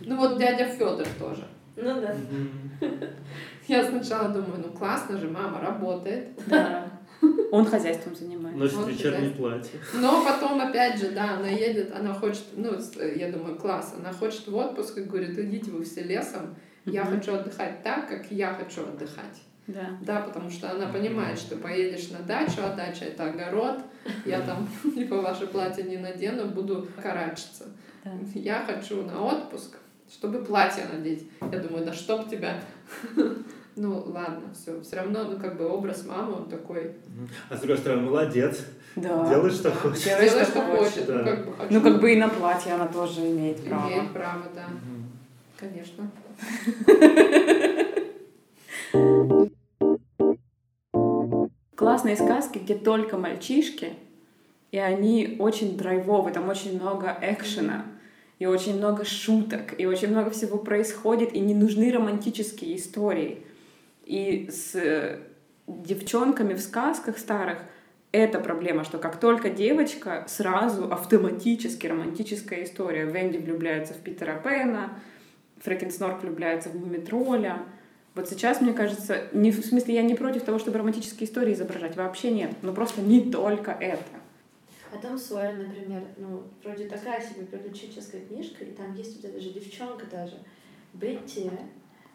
Ну 0.00 0.16
вот 0.16 0.38
дядя 0.38 0.66
Федор 0.66 1.06
тоже. 1.18 1.46
Ну 1.76 2.00
да. 2.00 2.16
Я 3.68 3.88
сначала 3.88 4.30
думаю, 4.30 4.64
ну 4.66 4.72
классно 4.72 5.16
же, 5.16 5.30
мама 5.30 5.60
работает. 5.60 6.30
Да. 6.46 6.99
Он 7.52 7.66
хозяйством 7.66 8.14
занимается. 8.14 8.58
Носит 8.58 8.76
Вот 8.76 8.88
вечернее 8.88 9.30
да. 9.30 9.36
платье. 9.36 9.80
Но 9.94 10.24
потом, 10.24 10.60
опять 10.60 10.98
же, 10.98 11.10
да, 11.10 11.34
она 11.34 11.48
едет, 11.48 11.92
она 11.94 12.14
хочет, 12.14 12.44
ну, 12.54 12.72
я 13.16 13.30
думаю, 13.30 13.56
класс, 13.56 13.94
она 13.98 14.12
хочет 14.12 14.46
в 14.46 14.56
отпуск 14.56 14.98
и 14.98 15.02
говорит, 15.02 15.38
идите 15.38 15.70
вы 15.70 15.84
все 15.84 16.02
лесом, 16.02 16.54
я 16.84 17.04
хочу 17.04 17.34
отдыхать 17.34 17.82
так, 17.82 18.08
как 18.08 18.30
я 18.30 18.54
хочу 18.54 18.82
отдыхать. 18.82 19.42
Да. 19.66 19.98
Да, 20.00 20.20
потому 20.22 20.50
что 20.50 20.70
она 20.70 20.86
понимает, 20.86 21.38
что 21.38 21.56
поедешь 21.56 22.10
на 22.10 22.20
дачу, 22.20 22.60
а 22.62 22.74
дача 22.74 23.04
это 23.04 23.26
огород, 23.26 23.80
я 24.24 24.40
там, 24.40 24.68
типа, 24.94 25.20
ваше 25.20 25.46
платье 25.46 25.84
не 25.84 25.98
надену, 25.98 26.46
буду 26.46 26.88
карачиться. 27.00 27.66
Да. 28.04 28.12
Я 28.34 28.64
хочу 28.64 29.02
на 29.02 29.22
отпуск, 29.22 29.76
чтобы 30.10 30.42
платье 30.44 30.86
надеть. 30.92 31.28
Я 31.52 31.58
думаю, 31.58 31.84
да 31.84 31.92
чтоб 31.92 32.28
тебя. 32.28 32.60
Ну, 33.80 34.02
ладно, 34.08 34.42
все. 34.52 34.78
Все 34.82 34.96
равно, 34.96 35.24
ну, 35.24 35.38
как 35.38 35.56
бы 35.56 35.66
образ 35.66 36.04
мамы, 36.04 36.34
он 36.34 36.50
такой. 36.50 36.90
А 37.48 37.56
с 37.56 37.60
другой 37.60 37.78
стороны, 37.78 38.02
молодец. 38.02 38.66
Да. 38.94 39.26
Делай, 39.26 39.50
что 39.50 39.70
да, 39.70 39.74
хочешь. 39.74 40.04
Делай, 40.04 40.28
что 40.28 40.44
что 40.44 40.60
хочешь, 40.60 40.92
хочет. 40.92 41.06
да. 41.06 41.14
Ну, 41.14 41.24
как 41.24 41.46
бы 41.46 41.52
хочу. 41.54 41.72
Ну, 41.72 41.80
как 41.80 42.00
бы 42.02 42.12
и 42.12 42.16
на 42.16 42.28
платье 42.28 42.74
она 42.74 42.88
тоже 42.88 43.22
имеет 43.22 43.64
право. 43.64 43.88
Имеет 43.88 44.12
право, 44.12 44.42
да. 44.54 44.66
Мгм. 44.68 45.10
Конечно. 45.56 46.10
Классные 51.74 52.16
сказки, 52.16 52.58
где 52.58 52.74
только 52.74 53.16
мальчишки, 53.16 53.94
и 54.72 54.78
они 54.78 55.36
очень 55.38 55.78
драйвовые, 55.78 56.34
там 56.34 56.50
очень 56.50 56.78
много 56.78 57.16
экшена, 57.22 57.86
и 58.38 58.44
очень 58.44 58.76
много 58.76 59.06
шуток, 59.06 59.80
и 59.80 59.86
очень 59.86 60.08
много 60.08 60.28
всего 60.28 60.58
происходит, 60.58 61.32
и 61.32 61.40
не 61.40 61.54
нужны 61.54 61.90
романтические 61.90 62.76
истории. 62.76 63.46
И 64.10 64.50
с 64.50 64.74
э, 64.74 65.20
девчонками 65.68 66.54
в 66.54 66.60
сказках 66.60 67.16
старых 67.16 67.58
это 68.10 68.40
проблема, 68.40 68.82
что 68.82 68.98
как 68.98 69.20
только 69.20 69.50
девочка, 69.50 70.24
сразу 70.26 70.90
автоматически 70.92 71.86
романтическая 71.86 72.64
история. 72.64 73.04
Венди 73.04 73.36
влюбляется 73.36 73.94
в 73.94 73.98
Питера 73.98 74.36
Пэна, 74.42 74.98
Фрэкенснорк 75.58 76.24
влюбляется 76.24 76.70
в 76.70 76.74
Мумитроля. 76.74 77.62
Вот 78.16 78.28
сейчас, 78.28 78.60
мне 78.60 78.72
кажется, 78.72 79.28
не, 79.32 79.52
в 79.52 79.64
смысле, 79.64 79.94
я 79.94 80.02
не 80.02 80.16
против 80.16 80.42
того, 80.42 80.58
чтобы 80.58 80.78
романтические 80.78 81.28
истории 81.28 81.54
изображать, 81.54 81.94
вообще 81.94 82.32
нет. 82.32 82.50
Но 82.62 82.72
просто 82.72 83.02
не 83.02 83.30
только 83.30 83.70
это. 83.70 84.02
А 84.92 84.98
там 85.00 85.16
Сойер, 85.16 85.56
например, 85.56 86.02
ну, 86.16 86.42
вроде 86.64 86.88
такая 86.88 87.20
себе 87.20 87.46
приключенческая 87.46 88.22
книжка, 88.22 88.64
и 88.64 88.72
там 88.72 88.92
есть 88.96 89.22
вот 89.22 89.30
эта 89.30 89.40
же 89.40 89.50
девчонка 89.50 90.04
даже, 90.10 90.34
Бетти, 90.94 91.48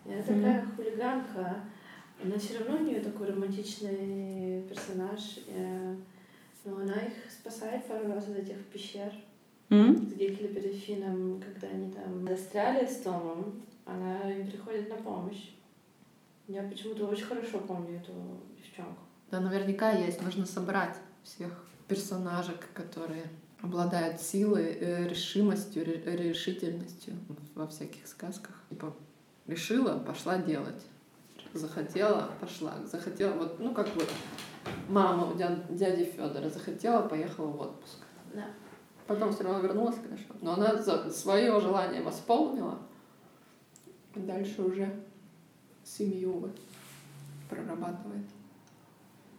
и 0.06 0.12
она 0.12 0.22
такая 0.22 0.66
хулиганка, 0.76 1.62
но 2.24 2.38
все 2.40 2.58
равно 2.60 2.78
у 2.78 2.84
нее 2.84 3.02
такой 3.02 3.28
романтичный 3.28 4.64
персонаж, 4.70 5.40
э, 5.48 5.96
но 6.66 6.78
она 6.78 6.96
их 6.96 7.14
спасает 7.32 7.86
пару 7.86 8.08
раз 8.08 8.28
из 8.30 8.36
этих 8.36 8.58
пещер, 8.68 9.12
М? 9.70 9.96
с 9.98 10.14
Финном, 10.80 11.42
когда 11.42 11.68
они 11.68 11.92
там 11.92 12.28
застряли 12.28 12.86
с 12.86 12.98
Томом, 13.02 13.62
она 13.86 14.32
им 14.32 14.48
приходит 14.50 14.90
на 14.90 14.96
помощь. 14.96 15.52
Я 16.48 16.64
почему-то 16.64 17.08
очень 17.08 17.26
хорошо 17.26 17.60
помню 17.60 17.98
эту 17.98 18.14
девчонку. 18.58 19.02
Да, 19.32 19.40
наверняка 19.40 19.92
есть. 19.92 20.22
Нужно 20.22 20.46
собрать 20.46 20.96
всех 21.24 21.66
персонажек, 21.88 22.68
которые 22.74 23.24
обладают 23.62 24.22
силой, 24.22 24.78
э, 24.80 25.08
решимостью, 25.08 25.84
ре- 25.86 26.04
решительностью 26.30 27.16
во 27.56 27.68
всяких 27.68 28.06
сказках. 28.08 28.62
Типа, 28.70 28.96
решила, 29.48 29.98
пошла 29.98 30.38
делать. 30.38 30.84
Захотела, 31.60 32.30
пошла. 32.42 32.74
Захотела, 32.86 33.32
вот, 33.34 33.60
ну 33.60 33.74
как 33.74 33.88
вот 33.96 34.10
мама 34.90 35.28
у 35.32 35.36
дя- 35.36 35.64
дяди 35.74 36.04
Федора 36.04 36.50
захотела, 36.50 37.08
поехала 37.08 37.48
в 37.48 37.62
отпуск. 37.62 38.00
Да. 38.34 38.46
Потом 39.08 39.32
все 39.32 39.44
равно 39.44 39.60
вернулась, 39.62 39.96
конечно. 39.96 40.36
Но 40.42 40.54
она 40.56 40.76
за 40.76 41.10
свое 41.10 41.58
желание 41.62 42.02
восполнила. 42.02 42.78
И 44.16 44.20
дальше 44.20 44.64
уже 44.64 44.94
семью 45.86 46.34
вот 46.40 46.60
прорабатывает. 47.50 48.26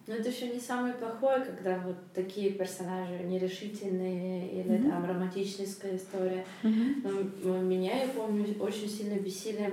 Но 0.07 0.15
это 0.15 0.29
еще 0.29 0.49
не 0.51 0.59
самое 0.59 0.93
плохое, 0.95 1.43
когда 1.45 1.77
вот 1.79 1.97
такие 2.15 2.51
персонажи 2.51 3.13
нерешительные 3.25 4.49
или 4.63 4.77
Мгм. 4.77 4.89
там 4.89 5.05
романтическая 5.05 5.97
история. 5.97 6.45
Но 6.63 6.69
м- 7.11 7.69
меня, 7.69 8.03
я 8.05 8.07
помню, 8.07 8.55
очень 8.59 8.89
сильно 8.89 9.19
бесили 9.19 9.71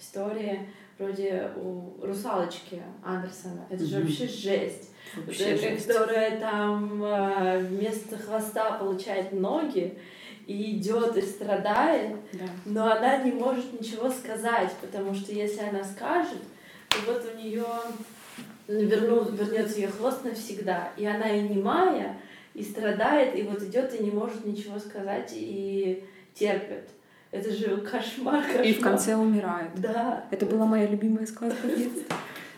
истории 0.00 0.66
вроде 0.98 1.50
у 1.56 1.94
русалочки 2.02 2.82
Андерсона. 3.04 3.66
Это 3.70 3.84
же 3.84 4.00
вообще 4.00 4.26
жесть. 4.28 4.90
Вообще 5.16 5.56
жесть. 5.56 5.86
которая 5.86 6.38
там 6.40 7.02
а, 7.04 7.58
вместо 7.58 8.16
хвоста 8.16 8.78
получает 8.78 9.32
ноги 9.32 9.98
и 10.46 10.76
идет 10.76 11.16
и 11.16 11.22
страдает, 11.22 12.16
Да. 12.32 12.44
но 12.66 12.92
она 12.92 13.18
не 13.18 13.32
может 13.32 13.78
ничего 13.78 14.10
сказать, 14.10 14.72
потому 14.80 15.14
что 15.14 15.32
если 15.32 15.62
она 15.62 15.82
скажет, 15.84 16.40
то 16.90 16.96
вот 17.06 17.24
у 17.34 17.38
нее 17.38 17.64
верну, 18.68 19.24
вернется 19.30 19.76
ее 19.80 19.88
хвост 19.88 20.24
навсегда. 20.24 20.92
И 20.96 21.06
она 21.06 21.30
и 21.30 21.48
немая, 21.48 22.16
и 22.54 22.62
страдает, 22.62 23.36
и 23.36 23.42
вот 23.42 23.62
идет 23.62 23.98
и 23.98 24.04
не 24.04 24.10
может 24.10 24.44
ничего 24.44 24.78
сказать, 24.78 25.32
и 25.34 26.04
терпит. 26.34 26.88
Это 27.34 27.52
же 27.52 27.78
кошмар, 27.78 28.44
кошмар. 28.44 28.62
И 28.62 28.74
в 28.74 28.80
конце 28.80 29.16
умирает. 29.16 29.70
Да. 29.74 30.24
Это 30.30 30.46
была 30.46 30.66
моя 30.66 30.86
любимая 30.86 31.26
сказка 31.26 31.66
в 31.66 31.76
детстве. 31.76 32.04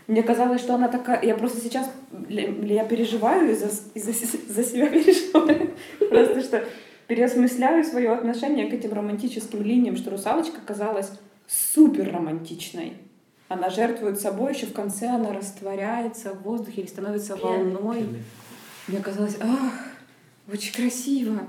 Мне 0.07 0.23
казалось, 0.23 0.61
что 0.61 0.75
она 0.75 0.89
такая... 0.89 1.23
Я 1.23 1.35
просто 1.35 1.63
сейчас... 1.63 1.91
Я 2.29 2.85
переживаю 2.85 3.51
из-за 3.53 3.69
из 3.95 4.05
за 4.05 4.63
себя 4.63 4.89
переживаю. 4.91 5.75
Просто 6.11 6.43
что 6.43 6.65
переосмысляю 7.07 7.85
свое 7.85 8.13
отношение 8.13 8.71
к 8.71 8.75
этим 8.75 8.93
романтическим 8.93 9.63
линиям, 9.63 9.97
что 9.97 10.11
русалочка 10.11 10.61
казалась 10.61 11.11
супер 11.47 12.13
романтичной. 12.13 12.99
Она 13.49 13.71
жертвует 13.71 14.21
собой, 14.21 14.53
еще 14.53 14.67
в 14.67 14.75
конце 14.75 15.07
она 15.07 15.33
растворяется 15.33 16.35
в 16.35 16.43
воздухе 16.43 16.83
или 16.83 16.89
становится 16.89 17.35
волной. 17.35 18.07
Мне 18.89 19.01
казалось, 19.01 19.39
ах, 19.41 19.73
очень 20.53 20.75
красиво. 20.75 21.47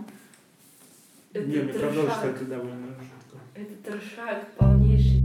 Это 1.33 1.45
Не, 1.45 1.57
мне 1.57 1.73
правда, 1.73 2.09
что 2.09 2.27
это 2.29 2.45
довольно. 2.45 2.95
Это 3.57 3.91
трешак 3.91 4.53
полнейший. 4.55 5.23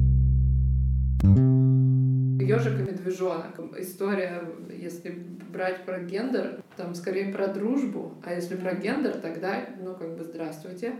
Ежик 2.40 2.80
и 2.80 2.82
медвежонок. 2.82 3.60
История, 3.78 4.42
если 4.70 5.10
брать 5.52 5.84
про 5.84 6.00
гендер, 6.00 6.62
там 6.78 6.94
скорее 6.94 7.30
про 7.30 7.48
дружбу, 7.48 8.14
а 8.24 8.32
если 8.32 8.56
про 8.56 8.74
гендер, 8.74 9.18
тогда, 9.18 9.68
ну, 9.78 9.94
как 9.94 10.16
бы, 10.16 10.24
здравствуйте. 10.24 10.94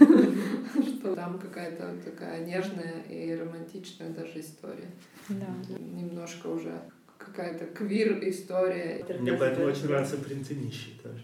Что 0.00 1.14
там 1.14 1.38
какая-то 1.38 1.94
такая 2.02 2.42
нежная 2.46 3.02
и 3.02 3.34
романтичная 3.34 4.08
даже 4.08 4.40
история. 4.40 4.90
Да. 5.28 5.76
Немножко 5.78 6.46
уже 6.46 6.72
какая-то 7.18 7.66
квир-история. 7.66 9.04
Мне 9.20 9.34
поэтому 9.34 9.66
очень 9.66 9.88
нравится 9.88 10.16
«Принц 10.16 10.50
и 10.50 10.54
нищий» 10.54 10.98
тоже. 11.02 11.22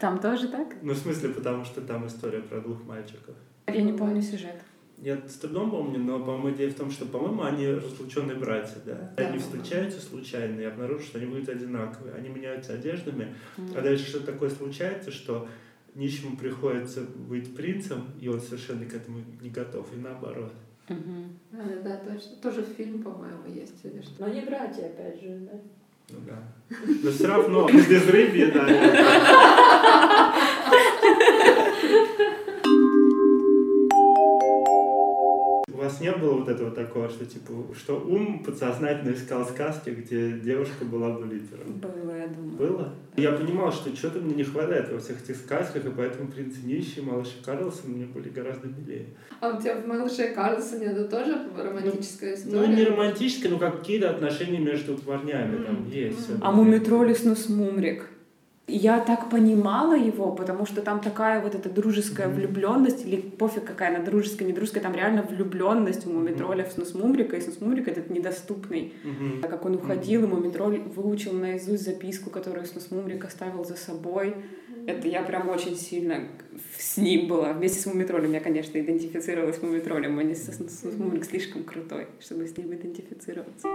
Там 0.00 0.20
тоже 0.20 0.48
так? 0.48 0.68
Ну, 0.82 0.92
в 0.92 0.98
смысле, 0.98 1.30
потому 1.30 1.64
что 1.64 1.80
там 1.80 2.06
история 2.06 2.40
про 2.40 2.60
двух 2.60 2.84
мальчиков. 2.84 3.34
Я 3.74 3.82
не 3.82 3.92
помню 3.92 4.22
сюжет. 4.22 4.56
Я 5.02 5.16
с 5.26 5.36
трудом 5.36 5.70
помню, 5.70 5.98
но, 5.98 6.18
по-моему, 6.18 6.50
идея 6.50 6.70
в 6.70 6.74
том, 6.74 6.90
что, 6.90 7.06
по-моему, 7.06 7.42
они 7.42 7.66
разлученные 7.66 8.36
братья, 8.36 8.76
да? 8.84 9.12
да. 9.16 9.28
Они 9.28 9.38
встречаются 9.38 9.98
случайно 9.98 10.60
и 10.60 10.64
обнаружат, 10.64 11.06
что 11.06 11.18
они 11.18 11.26
будут 11.26 11.48
одинаковые. 11.48 12.14
Они 12.14 12.28
меняются 12.28 12.74
одеждами, 12.74 13.34
mm-hmm. 13.56 13.78
а 13.78 13.80
дальше 13.80 14.06
что-то 14.06 14.32
такое 14.32 14.50
случается, 14.50 15.10
что 15.10 15.48
нищему 15.94 16.36
приходится 16.36 17.00
быть 17.02 17.56
принцем, 17.56 18.04
и 18.20 18.28
он 18.28 18.40
совершенно 18.40 18.84
к 18.84 18.94
этому 18.94 19.20
не 19.40 19.48
готов, 19.48 19.86
и 19.94 19.96
наоборот. 19.98 20.52
Угу. 20.88 20.98
А, 21.52 21.82
да, 21.84 21.96
точно. 21.98 22.36
Тоже 22.42 22.64
фильм, 22.76 23.02
по-моему, 23.02 23.46
есть 23.46 23.84
или 23.84 24.02
что. 24.02 24.12
Но 24.18 24.26
они 24.26 24.40
братья, 24.40 24.86
опять 24.86 25.20
же, 25.22 25.48
да? 25.50 25.60
Ну 26.10 26.18
да. 26.26 26.42
Но 27.04 27.10
все 27.10 27.26
равно 27.28 27.68
без 27.68 28.08
рыбья, 28.08 28.50
да. 28.52 28.66
не 36.10 36.18
было 36.18 36.34
вот 36.34 36.48
этого 36.48 36.70
такого, 36.70 37.08
что 37.08 37.24
типа, 37.24 37.52
что 37.76 38.00
ум 38.00 38.42
подсознательно 38.42 39.12
искал 39.12 39.44
сказки, 39.46 39.90
где 39.90 40.32
девушка 40.32 40.84
была 40.84 41.10
бы 41.10 41.26
лидером? 41.26 41.80
Было, 41.80 42.16
я 42.16 42.26
думаю. 42.28 42.56
Было? 42.56 42.94
Я 43.16 43.32
понимал, 43.32 43.72
что 43.72 43.94
что-то 43.94 44.20
мне 44.20 44.34
не 44.34 44.44
хватает 44.44 44.90
во 44.92 44.98
всех 44.98 45.22
этих 45.22 45.36
сказках, 45.36 45.84
и 45.84 45.90
поэтому 45.90 46.30
«Принц 46.30 46.56
нищий», 46.62 47.00
«Малыш 47.00 47.28
Карлсон» 47.44 47.92
мне 47.92 48.06
были 48.06 48.28
гораздо 48.28 48.68
милее. 48.68 49.06
А 49.40 49.50
у 49.50 49.60
тебя 49.60 49.76
в 49.76 49.86
«Малыше 49.86 50.32
Карлсоне» 50.34 50.86
это 50.86 51.04
тоже 51.04 51.36
романтическая 51.56 52.30
ну, 52.30 52.36
история? 52.36 52.66
Ну, 52.66 52.74
не 52.74 52.84
романтическая, 52.84 53.50
но 53.50 53.58
какие-то 53.58 54.10
отношения 54.10 54.58
между 54.58 54.96
парнями 54.96 55.58
mm. 55.58 55.64
там 55.64 55.88
есть. 55.88 56.30
А 56.40 56.52
«Мумитроль» 56.52 57.14
с 57.14 57.48
Мумрик? 57.48 58.06
Я 58.70 59.00
так 59.00 59.30
понимала 59.30 59.96
его, 59.96 60.32
потому 60.32 60.66
что 60.66 60.82
там 60.82 61.00
такая 61.00 61.40
вот 61.40 61.54
эта 61.54 61.68
дружеская 61.68 62.28
mm-hmm. 62.28 62.34
влюбленность, 62.34 63.06
или 63.06 63.20
пофиг 63.20 63.64
какая 63.64 63.94
она 63.94 64.04
дружеская, 64.04 64.46
не 64.46 64.54
дружеская, 64.54 64.82
там 64.82 64.94
реально 64.94 65.22
влюбленность 65.22 66.06
у 66.06 66.10
Мумитроля 66.10 66.64
mm-hmm. 66.64 66.68
в 66.68 66.72
Снусмумрика, 66.72 67.36
и 67.36 67.40
Снусмумрик 67.40 67.88
этот 67.88 68.10
недоступный. 68.10 68.92
Mm-hmm. 69.04 69.48
Как 69.48 69.64
он 69.64 69.76
уходил, 69.76 70.24
и 70.24 70.26
Мумитроль 70.26 70.78
выучил 70.78 71.32
наизусть 71.32 71.84
записку, 71.84 72.30
которую 72.30 72.66
Снусмумрик 72.66 73.24
оставил 73.24 73.64
за 73.64 73.76
собой. 73.76 74.36
Это 74.86 75.08
я 75.08 75.22
прям 75.22 75.48
очень 75.48 75.76
сильно 75.76 76.28
с 76.78 76.96
ним 76.96 77.28
была. 77.28 77.52
Вместе 77.52 77.80
с 77.80 77.86
Мумитролем 77.86 78.32
я, 78.32 78.40
конечно, 78.40 78.78
идентифицировалась 78.78 79.56
с 79.56 79.62
Мумитролем, 79.62 80.18
а 80.18 80.22
не 80.22 80.34
со 80.34 80.52
Снусмумрик 80.52 81.24
слишком 81.24 81.64
крутой, 81.64 82.06
чтобы 82.20 82.46
с 82.46 82.56
ним 82.56 82.72
идентифицироваться 82.74 83.68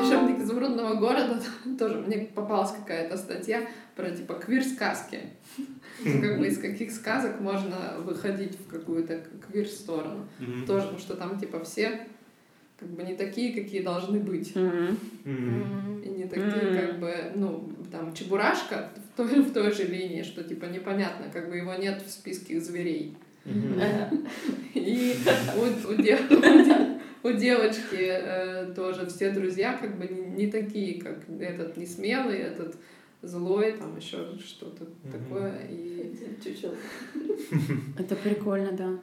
волшебник 0.00 0.40
изумрудного 0.40 0.94
города 0.94 1.40
тоже 1.78 1.98
мне 1.98 2.18
попалась 2.34 2.72
какая-то 2.72 3.16
статья 3.16 3.62
про 3.96 4.10
типа 4.10 4.34
квир-сказки. 4.34 5.20
Как 6.02 6.38
бы 6.38 6.46
из 6.46 6.58
каких 6.58 6.92
сказок 6.92 7.40
можно 7.40 7.96
выходить 7.98 8.58
в 8.58 8.66
какую-то 8.68 9.22
квир-сторону. 9.46 10.26
Тоже, 10.66 10.84
потому 10.84 10.98
что 10.98 11.14
там 11.14 11.38
типа 11.38 11.62
все 11.62 12.06
как 12.78 12.88
бы 12.88 13.02
не 13.02 13.14
такие, 13.14 13.52
какие 13.52 13.82
должны 13.82 14.18
быть. 14.20 14.56
И 14.56 16.08
не 16.08 16.24
такие, 16.24 16.80
как 16.80 16.98
бы, 16.98 17.14
ну, 17.34 17.70
там, 17.92 18.14
Чебурашка 18.14 18.88
в 19.12 19.16
той, 19.16 19.42
в 19.42 19.52
той 19.52 19.72
же 19.72 19.84
линии, 19.84 20.22
что 20.22 20.42
типа 20.42 20.64
непонятно, 20.64 21.26
как 21.30 21.50
бы 21.50 21.58
его 21.58 21.74
нет 21.74 22.02
в 22.02 22.10
списке 22.10 22.58
зверей. 22.58 23.18
И 24.74 25.14
у, 25.56 25.92
у, 25.92 25.96
у 27.22 27.32
девочки 27.32 27.98
э, 27.98 28.72
тоже 28.74 29.06
все 29.06 29.30
друзья 29.30 29.76
как 29.76 29.98
бы 29.98 30.08
не, 30.08 30.44
не 30.44 30.50
такие, 30.50 31.00
как 31.00 31.28
этот 31.28 31.76
не 31.76 31.86
смелый, 31.86 32.38
этот 32.38 32.76
злой, 33.22 33.72
там 33.72 33.96
еще 33.96 34.36
что-то 34.38 34.84
mm-hmm. 34.84 35.12
такое. 35.12 35.66
И 35.68 36.16
чуть-чуть. 36.42 36.72
Это 37.98 38.16
прикольно, 38.16 38.72
да. 38.72 38.98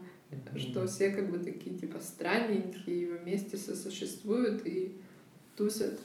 Что 0.58 0.88
все 0.88 1.12
как 1.12 1.30
бы 1.30 1.38
такие 1.40 1.78
типа 1.78 2.00
странненькие, 2.00 3.18
вместе 3.18 3.56
сосуществуют 3.58 4.66
и 4.66 4.98
тусят. 5.56 6.00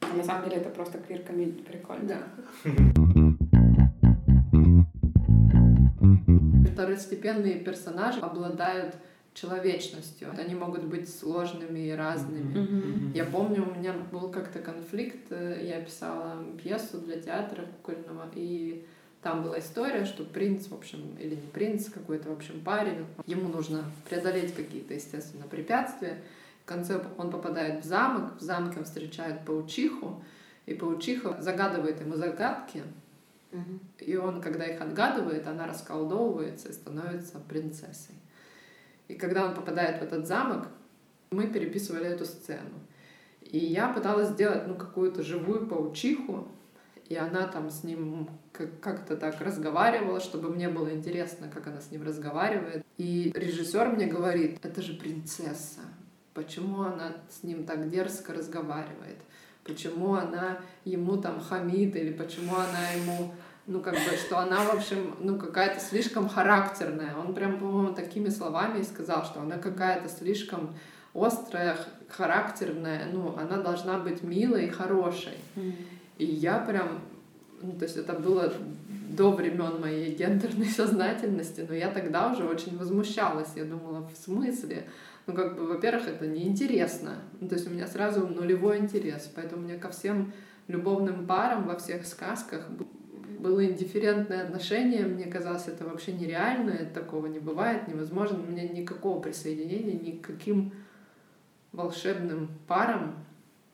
А 0.00 0.14
на 0.14 0.22
самом 0.22 0.48
деле 0.48 0.60
это 0.60 0.70
просто 0.70 0.98
квир-комедия 0.98 1.62
прикольно. 1.62 2.08
Да. 2.08 2.28
Второстепенные 6.72 7.60
персонажи 7.60 8.20
обладают 8.20 8.96
человечностью. 9.34 10.30
Они 10.38 10.54
могут 10.54 10.84
быть 10.84 11.12
сложными 11.12 11.80
и 11.80 11.90
разными. 11.90 12.54
Mm-hmm. 12.54 13.16
Я 13.16 13.24
помню, 13.24 13.68
у 13.68 13.78
меня 13.78 13.92
был 14.12 14.30
как-то 14.30 14.60
конфликт, 14.60 15.30
э, 15.30 15.60
я 15.68 15.80
писала 15.80 16.44
пьесу 16.62 16.98
для 16.98 17.20
театра 17.20 17.66
кукольного, 17.66 18.30
и 18.34 18.86
там 19.22 19.42
была 19.42 19.58
история, 19.58 20.04
что 20.04 20.22
принц, 20.22 20.68
в 20.68 20.74
общем, 20.74 21.16
или 21.18 21.34
не 21.34 21.48
принц, 21.52 21.88
какой-то, 21.88 22.28
в 22.28 22.32
общем, 22.32 22.60
парень, 22.60 23.06
ему 23.26 23.48
нужно 23.48 23.84
преодолеть 24.08 24.54
какие-то, 24.54 24.94
естественно, 24.94 25.46
препятствия. 25.48 26.22
В 26.64 26.68
конце 26.68 27.02
он 27.18 27.30
попадает 27.30 27.84
в 27.84 27.88
замок, 27.88 28.38
в 28.38 28.40
замке 28.40 28.78
он 28.78 28.84
встречает 28.84 29.44
паучиху, 29.44 30.22
и 30.66 30.74
паучиха 30.74 31.42
загадывает 31.42 32.00
ему 32.00 32.14
загадки, 32.14 32.82
mm-hmm. 33.50 34.04
и 34.04 34.16
он, 34.16 34.40
когда 34.40 34.64
их 34.64 34.80
отгадывает, 34.80 35.46
она 35.48 35.66
расколдовывается 35.66 36.68
и 36.68 36.72
становится 36.72 37.40
принцессой. 37.40 38.14
И 39.08 39.14
когда 39.14 39.46
он 39.46 39.54
попадает 39.54 40.00
в 40.00 40.02
этот 40.02 40.26
замок, 40.26 40.68
мы 41.30 41.46
переписывали 41.46 42.06
эту 42.06 42.24
сцену. 42.24 42.80
И 43.40 43.58
я 43.58 43.88
пыталась 43.88 44.30
сделать 44.30 44.66
ну, 44.66 44.74
какую-то 44.74 45.22
живую 45.22 45.66
паучиху, 45.66 46.48
и 47.08 47.16
она 47.16 47.46
там 47.46 47.70
с 47.70 47.84
ним 47.84 48.28
как-то 48.52 49.16
так 49.16 49.40
разговаривала, 49.40 50.20
чтобы 50.20 50.48
мне 50.48 50.68
было 50.68 50.92
интересно, 50.92 51.48
как 51.52 51.66
она 51.66 51.80
с 51.80 51.90
ним 51.90 52.02
разговаривает. 52.02 52.84
И 52.96 53.32
режиссер 53.34 53.90
мне 53.90 54.06
говорит, 54.06 54.58
это 54.64 54.80
же 54.80 54.94
принцесса, 54.94 55.80
почему 56.32 56.82
она 56.82 57.12
с 57.28 57.42
ним 57.42 57.64
так 57.64 57.90
дерзко 57.90 58.32
разговаривает, 58.32 59.18
почему 59.64 60.14
она 60.14 60.60
ему 60.84 61.18
там 61.18 61.40
хамит, 61.40 61.94
или 61.96 62.12
почему 62.12 62.56
она 62.56 62.90
ему 62.90 63.34
ну, 63.66 63.80
как 63.80 63.94
бы, 63.94 64.16
что 64.16 64.38
она, 64.38 64.62
в 64.64 64.74
общем, 64.74 65.14
ну, 65.20 65.38
какая-то 65.38 65.80
слишком 65.80 66.28
характерная. 66.28 67.16
Он 67.16 67.34
прям, 67.34 67.58
по-моему, 67.58 67.94
такими 67.94 68.28
словами 68.28 68.80
и 68.80 68.84
сказал, 68.84 69.24
что 69.24 69.40
она 69.40 69.56
какая-то 69.56 70.08
слишком 70.08 70.74
острая, 71.14 71.76
характерная, 72.08 73.06
ну, 73.10 73.36
она 73.38 73.62
должна 73.62 73.98
быть 73.98 74.22
милой 74.22 74.66
и 74.66 74.70
хорошей. 74.70 75.38
Mm. 75.56 75.74
И 76.18 76.24
я 76.26 76.58
прям, 76.58 77.00
ну, 77.62 77.72
то 77.72 77.84
есть 77.84 77.96
это 77.96 78.12
было 78.12 78.52
до 79.08 79.32
времен 79.32 79.80
моей 79.80 80.14
гендерной 80.14 80.66
сознательности, 80.66 81.64
но 81.66 81.74
я 81.74 81.90
тогда 81.90 82.30
уже 82.32 82.44
очень 82.44 82.76
возмущалась. 82.76 83.48
Я 83.56 83.64
думала, 83.64 84.06
в 84.08 84.16
смысле? 84.16 84.88
Ну, 85.26 85.32
как 85.32 85.56
бы, 85.56 85.66
во-первых, 85.66 86.06
это 86.06 86.26
неинтересно. 86.26 87.14
Ну, 87.40 87.48
то 87.48 87.54
есть 87.54 87.66
у 87.66 87.70
меня 87.70 87.86
сразу 87.86 88.26
нулевой 88.26 88.78
интерес. 88.78 89.30
Поэтому 89.34 89.62
мне 89.62 89.76
ко 89.76 89.88
всем 89.88 90.32
любовным 90.68 91.26
парам 91.26 91.66
во 91.66 91.78
всех 91.78 92.06
сказках 92.06 92.68
было 93.44 93.62
индифферентное 93.62 94.42
отношение, 94.42 95.04
мне 95.04 95.26
казалось, 95.26 95.68
это 95.68 95.84
вообще 95.84 96.14
нереально, 96.14 96.86
такого 96.94 97.26
не 97.26 97.38
бывает, 97.38 97.86
невозможно. 97.88 98.38
У 98.38 98.50
меня 98.50 98.66
никакого 98.66 99.20
присоединения 99.20 99.92
ни 99.92 100.12
к 100.12 100.26
каким 100.26 100.72
волшебным 101.72 102.48
парам 102.66 103.14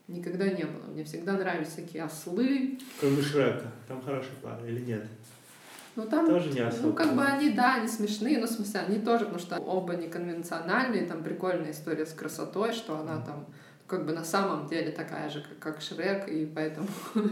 Никогда 0.08 0.48
не 0.48 0.64
было. 0.64 0.90
Мне 0.92 1.04
всегда 1.04 1.34
нравились 1.34 1.68
всякие 1.68 2.02
ослы. 2.02 2.80
Кроме 2.98 3.22
Шрека. 3.22 3.70
Там 3.86 4.02
хорошая 4.02 4.34
пара 4.42 4.66
или 4.66 4.80
нет? 4.80 5.06
Ну 5.94 6.04
там, 6.04 6.26
Тоже 6.26 6.50
не 6.50 6.58
особо. 6.58 6.88
ну 6.88 6.92
как 6.94 7.14
бы 7.14 7.22
они, 7.22 7.50
да, 7.50 7.76
они 7.76 7.86
смешные, 7.86 8.38
но 8.38 8.48
в 8.48 8.50
смысле 8.50 8.80
они 8.80 8.98
тоже, 8.98 9.26
потому 9.26 9.38
что 9.38 9.58
оба 9.58 9.94
неконвенциональные, 9.94 11.06
там 11.06 11.22
прикольная 11.22 11.70
история 11.70 12.06
с 12.06 12.12
красотой, 12.12 12.72
что 12.72 12.98
она 12.98 13.20
там 13.20 13.46
как 13.86 14.04
бы 14.04 14.12
на 14.12 14.24
самом 14.24 14.66
деле 14.66 14.90
такая 14.90 15.30
же, 15.30 15.42
как, 15.42 15.58
как 15.60 15.80
Шрек, 15.80 16.26
и 16.28 16.44
поэтому... 16.44 16.88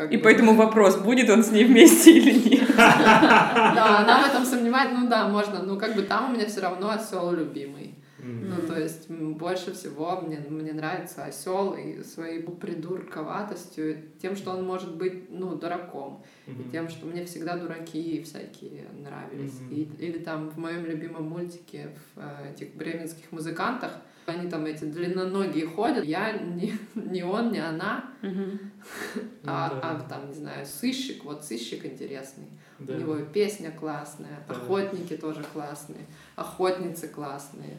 как 0.00 0.12
И 0.12 0.16
бы- 0.16 0.22
поэтому 0.22 0.54
вопрос, 0.54 0.96
будет 0.96 1.28
он 1.28 1.42
с 1.44 1.50
ней 1.50 1.64
вместе 1.64 2.10
или 2.18 2.32
нет. 2.48 2.74
Да, 2.76 3.98
она 3.98 4.22
в 4.22 4.26
этом 4.30 4.44
сомневается, 4.46 4.96
ну 4.98 5.08
да, 5.08 5.28
можно, 5.28 5.62
ну 5.62 5.78
как 5.78 5.94
бы 5.94 6.02
там 6.02 6.30
у 6.30 6.34
меня 6.34 6.46
все 6.46 6.60
равно 6.60 6.88
осел 6.90 7.32
любимый. 7.32 7.94
Ну, 8.22 8.56
то 8.66 8.78
есть 8.78 9.08
больше 9.10 9.72
всего 9.72 10.20
мне, 10.20 10.38
мне 10.48 10.72
нравится 10.74 11.24
осел 11.24 11.72
и 11.72 12.02
своей 12.02 12.42
придурковатостью, 12.42 14.02
тем, 14.20 14.36
что 14.36 14.50
он 14.52 14.64
может 14.66 14.94
быть, 14.96 15.30
ну, 15.30 15.54
дураком, 15.54 16.22
и 16.46 16.70
тем, 16.70 16.88
что 16.90 17.06
мне 17.06 17.24
всегда 17.24 17.56
дураки 17.56 18.22
всякие 18.22 18.86
нравились. 18.92 19.54
И- 19.70 19.88
или 19.98 20.18
там 20.18 20.50
в 20.50 20.58
моем 20.58 20.84
любимом 20.84 21.28
мультике, 21.30 21.90
в 22.14 22.20
э, 22.20 22.52
этих 22.52 22.74
бременских 22.74 23.32
музыкантах, 23.32 23.92
они 24.26 24.48
там 24.50 24.64
эти 24.66 24.84
длинноногие 24.84 25.66
ходят, 25.66 26.04
я 26.04 26.32
не, 26.32 26.74
не 26.94 27.22
он, 27.22 27.50
не 27.52 27.58
она, 27.58 28.04
а, 28.22 28.26
Ну 28.26 29.44
да. 29.44 29.80
а 29.82 30.06
там, 30.08 30.28
не 30.28 30.34
знаю, 30.34 30.66
сыщик, 30.66 31.24
вот 31.24 31.44
сыщик 31.44 31.84
интересный. 31.84 32.46
Да. 32.78 32.94
У 32.94 32.96
него 32.98 33.16
песня 33.16 33.70
классная, 33.70 34.42
Да. 34.48 34.54
охотники 34.54 35.16
тоже 35.16 35.44
классные, 35.52 36.06
охотницы 36.36 37.08
классные. 37.08 37.76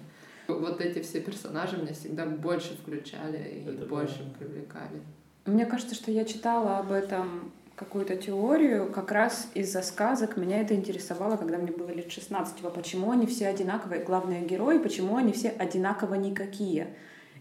Вот 0.48 0.82
эти 0.82 1.02
все 1.02 1.22
персонажи 1.22 1.78
меня 1.78 1.94
всегда 1.94 2.26
больше 2.26 2.76
включали 2.76 3.38
и 3.66 3.70
Это 3.70 3.86
больше 3.86 4.18
правда. 4.18 4.38
привлекали. 4.40 5.02
Мне 5.46 5.66
кажется, 5.66 5.96
что 5.96 6.12
я 6.12 6.26
читала 6.26 6.78
об 6.80 6.92
этом 6.92 7.52
какую-то 7.82 8.16
теорию, 8.16 8.92
как 8.92 9.12
раз 9.12 9.50
из-за 9.56 9.82
сказок 9.82 10.38
меня 10.38 10.62
это 10.62 10.76
интересовало, 10.76 11.36
когда 11.36 11.58
мне 11.58 11.72
было 11.72 11.90
лет 11.90 12.12
16. 12.12 12.58
Типа, 12.58 12.70
почему 12.70 13.10
они 13.10 13.26
все 13.26 13.48
одинаковые, 13.48 14.04
главные 14.04 14.46
герои, 14.46 14.78
почему 14.78 15.18
они 15.18 15.34
все 15.34 15.50
одинаково 15.50 16.14
никакие. 16.14 16.94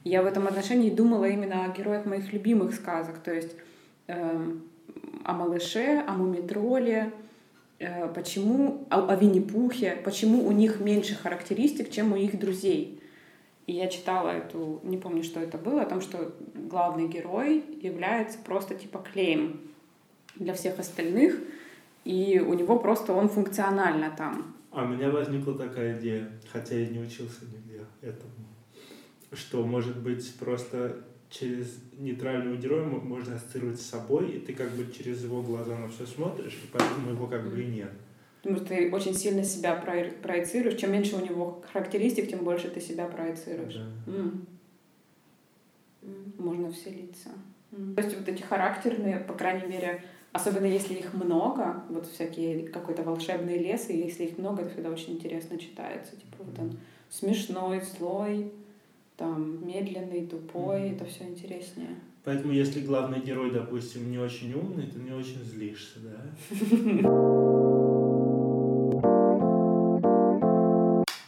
Я 0.02 0.22
в 0.22 0.26
этом 0.26 0.46
отношении 0.46 0.88
думала 0.88 1.26
именно 1.26 1.66
о 1.66 1.68
героях 1.76 2.06
моих 2.06 2.32
любимых 2.32 2.74
сказок, 2.74 3.18
то 3.18 3.34
есть 3.34 3.54
эм, 4.06 4.62
о 5.24 5.34
малыше, 5.34 6.02
о 6.08 6.12
мумитроле, 6.12 7.12
э, 7.78 8.08
почему 8.14 8.86
о, 8.88 9.12
о 9.12 9.16
Винни-Пухе, 9.16 9.98
почему 10.02 10.46
у 10.46 10.52
них 10.52 10.80
меньше 10.80 11.16
характеристик, 11.16 11.90
чем 11.90 12.14
у 12.14 12.16
их 12.16 12.38
друзей. 12.40 13.02
И 13.66 13.74
я 13.74 13.88
читала 13.88 14.30
эту, 14.30 14.80
не 14.84 14.96
помню, 14.96 15.22
что 15.22 15.38
это 15.38 15.58
было, 15.58 15.82
о 15.82 15.86
том, 15.86 16.00
что 16.00 16.32
главный 16.54 17.08
герой 17.08 17.62
является 17.82 18.38
просто 18.38 18.74
типа 18.74 19.04
клеем 19.12 19.60
для 20.36 20.54
всех 20.54 20.78
остальных, 20.78 21.38
и 22.04 22.38
у 22.44 22.54
него 22.54 22.78
просто 22.78 23.12
он 23.12 23.28
функционально 23.28 24.10
там. 24.16 24.54
А 24.70 24.84
у 24.84 24.88
меня 24.88 25.10
возникла 25.10 25.54
такая 25.58 25.98
идея, 25.98 26.30
хотя 26.52 26.76
я 26.76 26.86
не 26.88 27.00
учился 27.00 27.44
нигде 27.44 27.84
этому, 28.00 28.32
что, 29.32 29.64
может 29.66 29.96
быть, 29.98 30.34
просто 30.38 31.04
через 31.28 31.78
нейтрального 31.98 32.56
героя 32.56 32.84
мо- 32.84 33.00
можно 33.00 33.36
ассоциировать 33.36 33.80
с 33.80 33.86
собой, 33.86 34.30
и 34.32 34.38
ты 34.38 34.52
как 34.54 34.70
бы 34.70 34.86
через 34.92 35.22
его 35.22 35.42
глаза 35.42 35.76
на 35.78 35.88
все 35.88 36.06
смотришь, 36.06 36.54
и 36.64 36.66
поэтому 36.72 37.10
его 37.10 37.26
как 37.26 37.48
бы 37.48 37.60
и 37.62 37.66
нет. 37.66 37.90
Потому 38.42 38.56
что 38.56 38.66
ты 38.68 38.90
очень 38.90 39.14
сильно 39.14 39.44
себя 39.44 39.74
про- 39.76 40.10
проецируешь. 40.22 40.76
Чем 40.80 40.92
меньше 40.92 41.16
у 41.16 41.24
него 41.24 41.62
характеристик, 41.72 42.28
тем 42.30 42.42
больше 42.42 42.68
ты 42.70 42.80
себя 42.80 43.06
проецируешь. 43.06 43.74
Да. 43.74 44.12
М, 44.12 44.46
М. 46.02 46.32
Можно 46.38 46.72
вселиться. 46.72 47.28
М. 47.72 47.94
То 47.94 48.02
есть 48.02 48.16
вот 48.18 48.26
эти 48.28 48.42
характерные, 48.42 49.20
по 49.20 49.34
крайней 49.34 49.66
мере, 49.66 50.02
особенно 50.32 50.66
если 50.66 50.94
их 50.94 51.12
много, 51.14 51.82
вот 51.88 52.06
всякие 52.06 52.68
какой-то 52.68 53.02
волшебный 53.02 53.58
лес, 53.58 53.88
и 53.90 53.96
если 53.96 54.24
их 54.24 54.38
много, 54.38 54.62
это 54.62 54.70
всегда 54.72 54.90
очень 54.90 55.14
интересно 55.14 55.58
читается. 55.58 56.12
Типа 56.16 56.36
вот 56.44 56.58
он 56.58 56.78
смешной, 57.10 57.80
злой, 57.98 58.52
там 59.16 59.66
медленный, 59.66 60.26
тупой, 60.26 60.80
Мгм. 60.86 60.94
это 60.96 61.04
все 61.06 61.24
интереснее. 61.24 61.96
Поэтому, 62.24 62.52
если 62.52 62.80
главный 62.82 63.20
герой, 63.20 63.50
допустим, 63.50 64.10
не 64.10 64.18
очень 64.18 64.52
умный, 64.52 64.86
ты 64.86 64.98
не 64.98 65.10
очень 65.12 65.42
злишься, 65.42 65.98
да? 66.00 66.20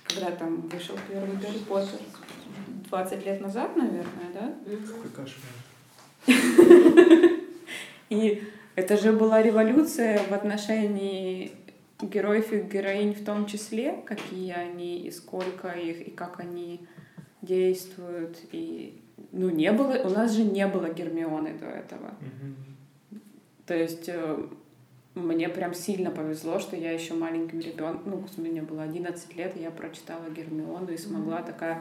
Когда 0.08 0.30
там 0.38 0.60
вышел 0.68 0.94
первый 1.08 1.36
Гарри 1.36 1.58
Поттер? 1.68 1.98
20 2.90 3.24
лет 3.26 3.40
назад, 3.40 3.74
наверное, 3.76 4.32
да? 4.34 4.54
Какой 4.86 5.10
кошмар. 5.10 5.52
И 8.10 8.42
это 8.74 8.96
же 8.96 9.12
была 9.12 9.42
революция 9.42 10.18
в 10.18 10.32
отношении 10.32 11.52
героев 12.00 12.52
и 12.52 12.60
героинь 12.60 13.14
в 13.14 13.24
том 13.24 13.46
числе, 13.46 14.02
какие 14.04 14.52
они 14.52 14.98
и 14.98 15.10
сколько 15.10 15.68
их, 15.68 16.06
и 16.08 16.10
как 16.10 16.40
они 16.40 16.80
действуют. 17.42 18.38
И 18.52 19.00
ну 19.32 19.50
не 19.50 19.72
было, 19.72 19.94
у 20.04 20.08
нас 20.08 20.32
же 20.32 20.44
не 20.44 20.66
было 20.66 20.88
Гермионы 20.92 21.54
до 21.58 21.66
этого. 21.66 22.14
Мгм. 22.20 22.56
То 23.66 23.74
есть 23.74 24.08
э, 24.08 24.46
мне 25.14 25.48
прям 25.48 25.74
сильно 25.74 26.10
повезло, 26.10 26.58
что 26.58 26.76
я 26.76 26.92
еще 26.92 27.14
маленьким 27.14 27.60
ребенком, 27.60 28.24
ну, 28.36 28.42
мне 28.42 28.62
было 28.62 28.82
11 28.82 29.36
лет, 29.36 29.56
и 29.56 29.60
я 29.60 29.70
прочитала 29.70 30.28
Гермиону 30.30 30.90
и 30.92 30.96
смогла 30.96 31.42
такая, 31.42 31.80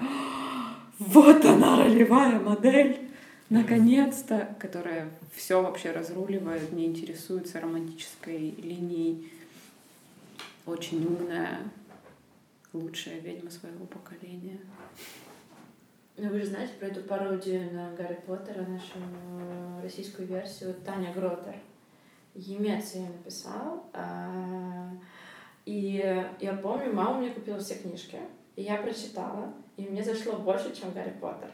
вот 1.00 1.44
она 1.46 1.78
ролевая 1.78 2.40
модель, 2.40 3.11
наконец-то, 3.52 4.56
которая 4.60 5.10
все 5.36 5.62
вообще 5.62 5.92
разруливает, 5.92 6.72
не 6.72 6.86
интересуется 6.86 7.60
романтической 7.60 8.52
линией, 8.52 9.32
очень 10.66 11.06
умная, 11.06 11.60
лучшая 12.74 13.20
ведьма 13.20 13.52
своего 13.52 13.86
поколения. 13.86 14.60
Ну, 16.18 16.30
вы 16.30 16.40
же 16.40 16.46
знаете 16.48 16.74
про 16.80 16.88
эту 16.88 17.02
пародию 17.02 17.74
на 17.74 17.94
Гарри 17.94 18.20
Поттера, 18.26 18.66
нашу 18.66 18.98
э, 18.98 19.82
российскую 19.84 20.28
версию, 20.28 20.76
Таня 20.86 21.12
Гротер. 21.14 21.56
Емец 22.36 22.96
ее 22.96 23.08
написал. 23.10 23.90
а, 23.94 24.92
И 25.66 26.26
я 26.40 26.54
помню, 26.54 26.94
мама 26.94 27.20
мне 27.20 27.32
купила 27.32 27.60
все 27.60 27.76
книжки, 27.76 28.20
и 28.56 28.62
я 28.62 28.78
прочитала, 28.78 29.54
и 29.78 29.84
мне 29.84 30.04
зашло 30.04 30.34
больше, 30.34 30.76
чем 30.76 30.92
Гарри 30.92 31.14
Поттер. 31.20 31.50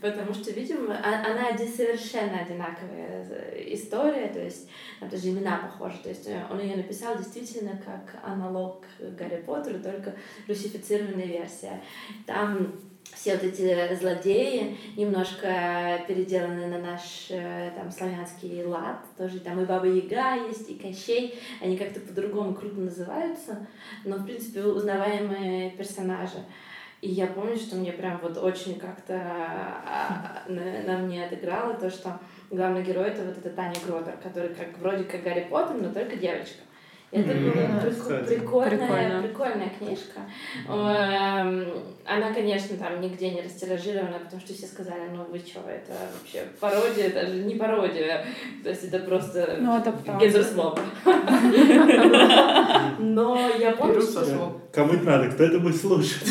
Потому 0.00 0.32
что, 0.32 0.52
видимо, 0.52 0.94
а- 0.94 1.30
она 1.30 1.48
один- 1.48 1.68
совершенно 1.68 2.38
одинаковая 2.40 3.26
э, 3.28 3.64
история, 3.74 4.28
то 4.28 4.40
есть 4.42 4.68
там 5.00 5.08
даже 5.08 5.28
имена 5.30 5.58
похожи. 5.58 5.98
То 6.02 6.08
есть 6.10 6.26
э, 6.28 6.40
он 6.50 6.60
ее 6.60 6.76
написал 6.76 7.16
действительно 7.18 7.72
как 7.84 8.20
аналог 8.22 8.84
Гарри 9.00 9.42
Поттеру, 9.44 9.80
только 9.80 10.14
русифицированная 10.46 11.26
версия. 11.26 11.80
Там 12.26 12.72
все 13.02 13.32
вот 13.34 13.42
эти 13.42 13.94
злодеи 13.96 14.76
немножко 14.96 16.00
переделаны 16.06 16.66
на 16.68 16.78
наш 16.78 17.26
э, 17.30 17.72
там 17.74 17.90
славянский 17.90 18.62
лад. 18.64 18.98
Тоже 19.16 19.40
там 19.40 19.60
и 19.60 19.64
Баба 19.64 19.86
Яга 19.86 20.46
есть, 20.46 20.70
и 20.70 20.74
Кощей. 20.78 21.38
Они 21.60 21.76
как-то 21.76 22.00
по-другому 22.00 22.54
круто 22.54 22.78
называются, 22.80 23.66
но, 24.04 24.16
в 24.16 24.24
принципе, 24.24 24.62
узнаваемые 24.62 25.70
персонажи. 25.72 26.38
И 27.00 27.10
я 27.10 27.26
помню, 27.28 27.56
что 27.56 27.76
мне 27.76 27.92
прям 27.92 28.18
вот 28.20 28.36
очень 28.38 28.78
как-то 28.78 29.14
а, 29.14 30.42
на, 30.48 30.82
на 30.84 30.98
мне 30.98 31.24
отыграло 31.24 31.74
то, 31.74 31.88
что 31.90 32.18
главный 32.50 32.82
герой 32.82 33.08
это 33.08 33.22
вот 33.22 33.38
эта 33.38 33.50
Таня 33.50 33.76
Гротер, 33.86 34.16
который 34.22 34.50
как 34.54 34.76
вроде 34.80 35.04
как 35.04 35.22
Гарри 35.22 35.46
Поттер, 35.48 35.76
но 35.80 35.92
только 35.92 36.16
девочка. 36.16 36.62
Это 37.10 37.32
Мгм. 37.32 37.50
была 37.52 37.80
прик- 37.80 38.26
прикольная, 38.26 38.78
Прикольно. 38.78 39.22
прикольная 39.22 39.70
книжка. 39.78 40.20
Эм, 40.68 41.66
Она, 42.04 42.34
конечно, 42.34 42.76
там 42.76 43.00
нигде 43.00 43.30
не 43.30 43.40
растиражирована, 43.42 44.18
потому 44.18 44.40
что 44.42 44.52
все 44.52 44.66
сказали, 44.66 45.08
ну 45.14 45.24
вы 45.24 45.38
что, 45.38 45.60
это 45.68 45.92
вообще 46.18 46.42
пародия, 46.60 47.06
это 47.08 47.26
же 47.26 47.44
не 47.44 47.54
пародия. 47.54 48.26
То 48.62 48.68
есть 48.70 48.84
это 48.84 48.98
просто 49.00 49.56
Ну, 49.60 49.74
адаптация. 49.76 50.18
гендерслоп. 50.20 50.78
Но 52.98 53.38
я 53.58 53.72
помню, 53.72 54.00
что... 54.02 54.12
со 54.12 54.24
слов. 54.26 54.52
Кому 54.72 54.92
это 54.94 55.04
надо? 55.04 55.30
Кто 55.30 55.44
это 55.44 55.58
будет 55.60 55.76
слушать? 55.80 56.26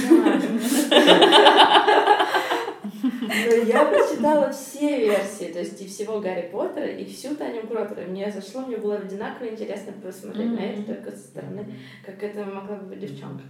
Но 3.01 3.53
я 3.67 3.85
прочитала 3.85 4.51
все 4.51 5.05
версии, 5.05 5.51
то 5.51 5.59
есть 5.59 5.81
и 5.81 5.87
всего 5.87 6.19
Гарри 6.19 6.49
Поттера, 6.51 6.87
и 6.87 7.05
всю 7.05 7.35
Таню 7.35 7.67
Гротера. 7.67 8.05
Мне 8.07 8.31
зашло, 8.31 8.61
мне 8.61 8.77
было 8.77 8.95
одинаково 8.97 9.49
интересно 9.49 9.93
посмотреть 10.01 10.51
на 10.51 10.59
это 10.59 10.83
только 10.83 11.11
со 11.11 11.17
стороны, 11.19 11.65
как 12.05 12.21
это 12.23 12.45
могла 12.45 12.75
бы 12.77 12.87
быть 12.87 12.99
девчонка. 12.99 13.43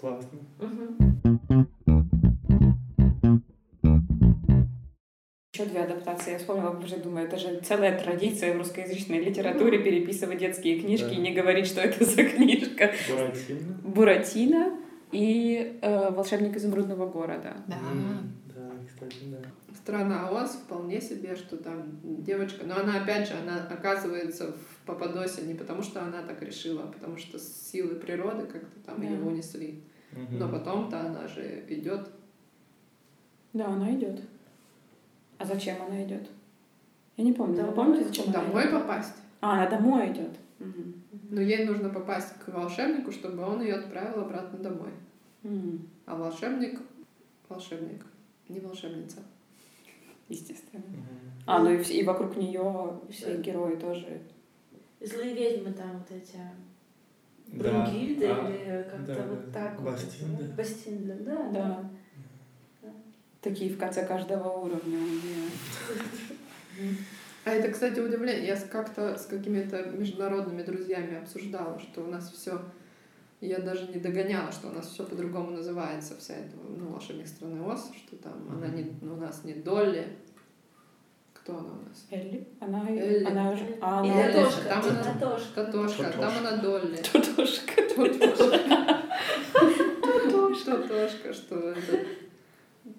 Классно. 0.00 0.38
Еще 5.54 5.64
две 5.64 5.80
адаптации. 5.80 6.32
Я 6.32 6.38
вспомнила, 6.38 6.70
уже 6.70 6.96
думаю, 6.98 7.26
это 7.26 7.38
же 7.38 7.60
целая 7.60 7.98
традиция 7.98 8.52
в 8.52 8.58
русскоязычной 8.58 9.20
литературе 9.20 9.78
переписывать 9.78 10.38
детские 10.38 10.78
книжки 10.80 11.06
Да. 11.08 11.12
и 11.14 11.16
не 11.16 11.32
говорить, 11.32 11.66
что 11.66 11.80
это 11.80 12.04
за 12.04 12.24
книжка. 12.24 12.92
Буратино. 13.08 13.80
Буратино 13.82 14.75
и 15.16 15.78
э, 15.80 16.10
«Волшебник 16.10 16.56
изумрудного 16.56 17.08
города». 17.08 17.56
Да. 17.66 17.76
Да, 18.54 18.70
кстати, 18.86 19.24
да. 19.30 19.38
Страна 19.74 20.30
Оз 20.30 20.50
вполне 20.52 21.00
себе, 21.00 21.36
что 21.36 21.56
там 21.56 21.84
девочка, 22.02 22.66
но 22.66 22.76
она 22.80 23.00
опять 23.02 23.28
же, 23.28 23.34
она 23.34 23.66
оказывается 23.68 24.52
в 24.52 24.86
Пападосе 24.86 25.42
не 25.42 25.54
потому, 25.54 25.82
что 25.82 26.02
она 26.02 26.22
так 26.22 26.42
решила, 26.42 26.82
а 26.84 26.86
потому 26.88 27.16
что 27.16 27.38
силы 27.38 27.94
природы 27.94 28.46
как-то 28.46 28.80
там 28.84 29.00
Да. 29.00 29.06
ее 29.06 29.20
унесли. 29.20 29.82
Мгм. 30.12 30.38
Но 30.38 30.48
потом-то 30.48 31.00
она 31.00 31.28
же 31.28 31.64
идет. 31.68 32.08
Да, 33.52 33.66
она 33.68 33.94
идет. 33.94 34.20
А 35.38 35.44
зачем 35.44 35.76
она 35.86 36.02
идет? 36.04 36.28
Я 37.16 37.24
не 37.24 37.32
помню. 37.32 37.54
Вы 37.56 37.60
Домой. 37.62 37.74
помните, 37.74 38.04
зачем 38.08 38.24
она 38.28 38.40
Домой 38.42 38.62
идет? 38.64 38.72
попасть. 38.72 39.14
А, 39.40 39.52
она 39.52 39.68
домой 39.70 40.12
идет. 40.12 40.30
Мгм. 40.58 40.94
Но 41.30 41.40
ей 41.40 41.64
нужно 41.66 41.90
попасть 41.90 42.32
к 42.44 42.48
волшебнику, 42.48 43.12
чтобы 43.12 43.42
он 43.42 43.60
ее 43.62 43.74
отправил 43.74 44.20
обратно 44.22 44.58
домой. 44.58 44.90
А 46.06 46.16
волшебник 46.16 46.80
волшебник, 47.48 48.04
не 48.48 48.60
волшебница. 48.60 49.18
Естественно. 50.28 50.82
Мгм. 50.88 51.06
А, 51.46 51.60
ну 51.60 51.70
и, 51.70 51.82
все, 51.82 51.94
и 52.00 52.04
вокруг 52.04 52.36
нее 52.36 53.00
все 53.10 53.36
Да. 53.36 53.42
герои 53.42 53.76
тоже. 53.76 54.20
Злые 55.00 55.34
ведьмы 55.34 55.72
там 55.72 55.98
вот 55.98 56.10
эти 56.10 56.38
Да. 57.46 57.84
Брунгильды 57.84 58.26
А, 58.26 58.50
или 58.50 58.82
как-то 58.90 59.14
да, 59.14 59.26
вот 59.26 59.50
да. 59.52 59.60
так 59.60 59.80
вот. 59.80 59.92
Бастинды. 59.92 60.44
Бастинды, 60.56 61.14
да. 61.20 61.50
Да. 61.52 61.90
Такие 63.40 63.72
в 63.72 63.78
конце 63.78 64.04
каждого 64.04 64.48
уровня. 64.48 64.98
А 67.44 67.50
это, 67.50 67.70
кстати, 67.70 68.00
удивление. 68.00 68.48
Я 68.48 68.56
как-то 68.56 69.16
с 69.16 69.26
какими-то 69.26 69.84
международными 69.90 70.62
друзьями 70.64 71.18
обсуждала, 71.18 71.78
что 71.78 72.02
у 72.02 72.08
нас 72.08 72.32
все. 72.32 72.60
Я 73.40 73.58
даже 73.58 73.88
не 73.88 74.00
догоняла, 74.00 74.50
что 74.50 74.68
у 74.68 74.72
нас 74.72 74.88
все 74.88 75.04
по-другому 75.04 75.50
называется, 75.50 76.16
вся 76.16 76.34
эта 76.34 76.56
ну, 76.56 76.88
волшебник 76.88 77.26
страны 77.26 77.62
Оз, 77.62 77.90
что 77.94 78.16
там 78.16 78.32
она 78.50 78.68
не, 78.68 78.90
у 79.02 79.16
нас 79.16 79.44
не 79.44 79.52
Долли. 79.52 80.06
Кто 81.34 81.58
она 81.58 81.68
у 81.68 81.88
нас? 81.88 82.06
Элли? 82.10 82.48
Она, 82.60 82.88
Элли. 82.88 83.24
она 83.24 83.54
же... 83.54 83.78
А, 83.80 84.00
она... 84.00 84.08
Элли. 84.08 84.32
Татошка, 84.32 84.68
Там 84.68 84.84
она- 84.84 85.04
Татошка. 85.04 85.64
Татошка, 85.64 86.08
а 86.08 86.12
там 86.12 86.32
она 86.38 86.56
Долли. 86.56 86.96
Тутушка. 86.96 87.82
Татошка, 90.64 91.32
что 91.32 91.70
это 91.70 91.98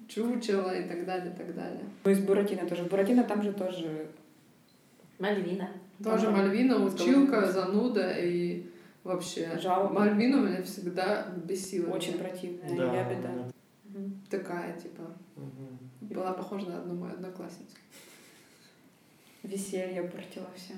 чучело 0.08 0.74
и 0.74 0.88
так 0.88 1.06
далее, 1.06 1.34
и 1.34 1.38
так 1.38 1.56
далее. 1.56 1.84
Ну, 2.06 2.12
из 2.12 2.20
Буратино 2.20 2.68
тоже. 2.68 2.84
Буратино 2.84 3.24
там 3.24 3.44
же 3.44 3.52
тоже... 3.54 4.08
Мальвина. 5.20 5.70
Тоже. 6.04 6.30
Мальвина, 6.30 6.86
училка, 6.86 7.52
зануда 7.52 8.12
и 8.12 8.68
вообще. 9.08 9.58
Жалоба. 9.60 9.94
Мальвина 9.94 10.38
меня 10.38 10.64
всегда 10.64 11.28
бесила. 11.46 11.94
Очень 11.94 12.18
противная 12.20 12.76
Да. 12.78 12.94
ябеда. 13.02 13.22
да. 13.28 13.52
Мгм. 14.00 14.22
Такая, 14.30 14.74
типа, 14.80 15.04
Мгм. 15.36 15.80
была 16.02 16.34
похожа 16.34 16.68
на 16.70 16.78
одну 16.80 16.96
мою 16.96 17.14
одноклассницу. 17.14 17.76
Веселье 19.44 20.04
портило 20.04 20.48
всем. 20.56 20.78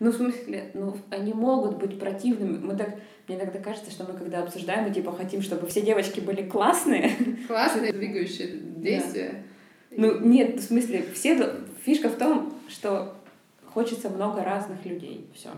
Ну, 0.00 0.10
в 0.10 0.14
смысле, 0.14 0.70
ну, 0.74 0.96
они 1.10 1.32
могут 1.34 1.76
быть 1.78 1.98
противными. 1.98 2.58
Мы 2.58 2.74
так, 2.76 2.96
мне 3.28 3.36
иногда 3.36 3.58
кажется, 3.58 3.90
что 3.90 4.04
мы 4.04 4.14
когда 4.18 4.42
обсуждаем, 4.42 4.84
мы 4.88 4.94
типа 4.94 5.12
хотим, 5.12 5.42
чтобы 5.42 5.66
все 5.66 5.82
девочки 5.82 6.20
были 6.20 6.48
классные. 6.48 7.10
Классные 7.46 7.92
двигающие 7.94 8.48
действия. 8.76 9.44
Ну, 9.90 10.20
нет, 10.20 10.58
в 10.60 10.62
смысле, 10.64 11.04
все, 11.14 11.54
фишка 11.84 12.08
в 12.08 12.16
том, 12.16 12.54
что 12.68 13.14
хочется 13.66 14.08
много 14.08 14.42
разных 14.42 14.84
людей. 14.86 15.28
Все. 15.34 15.50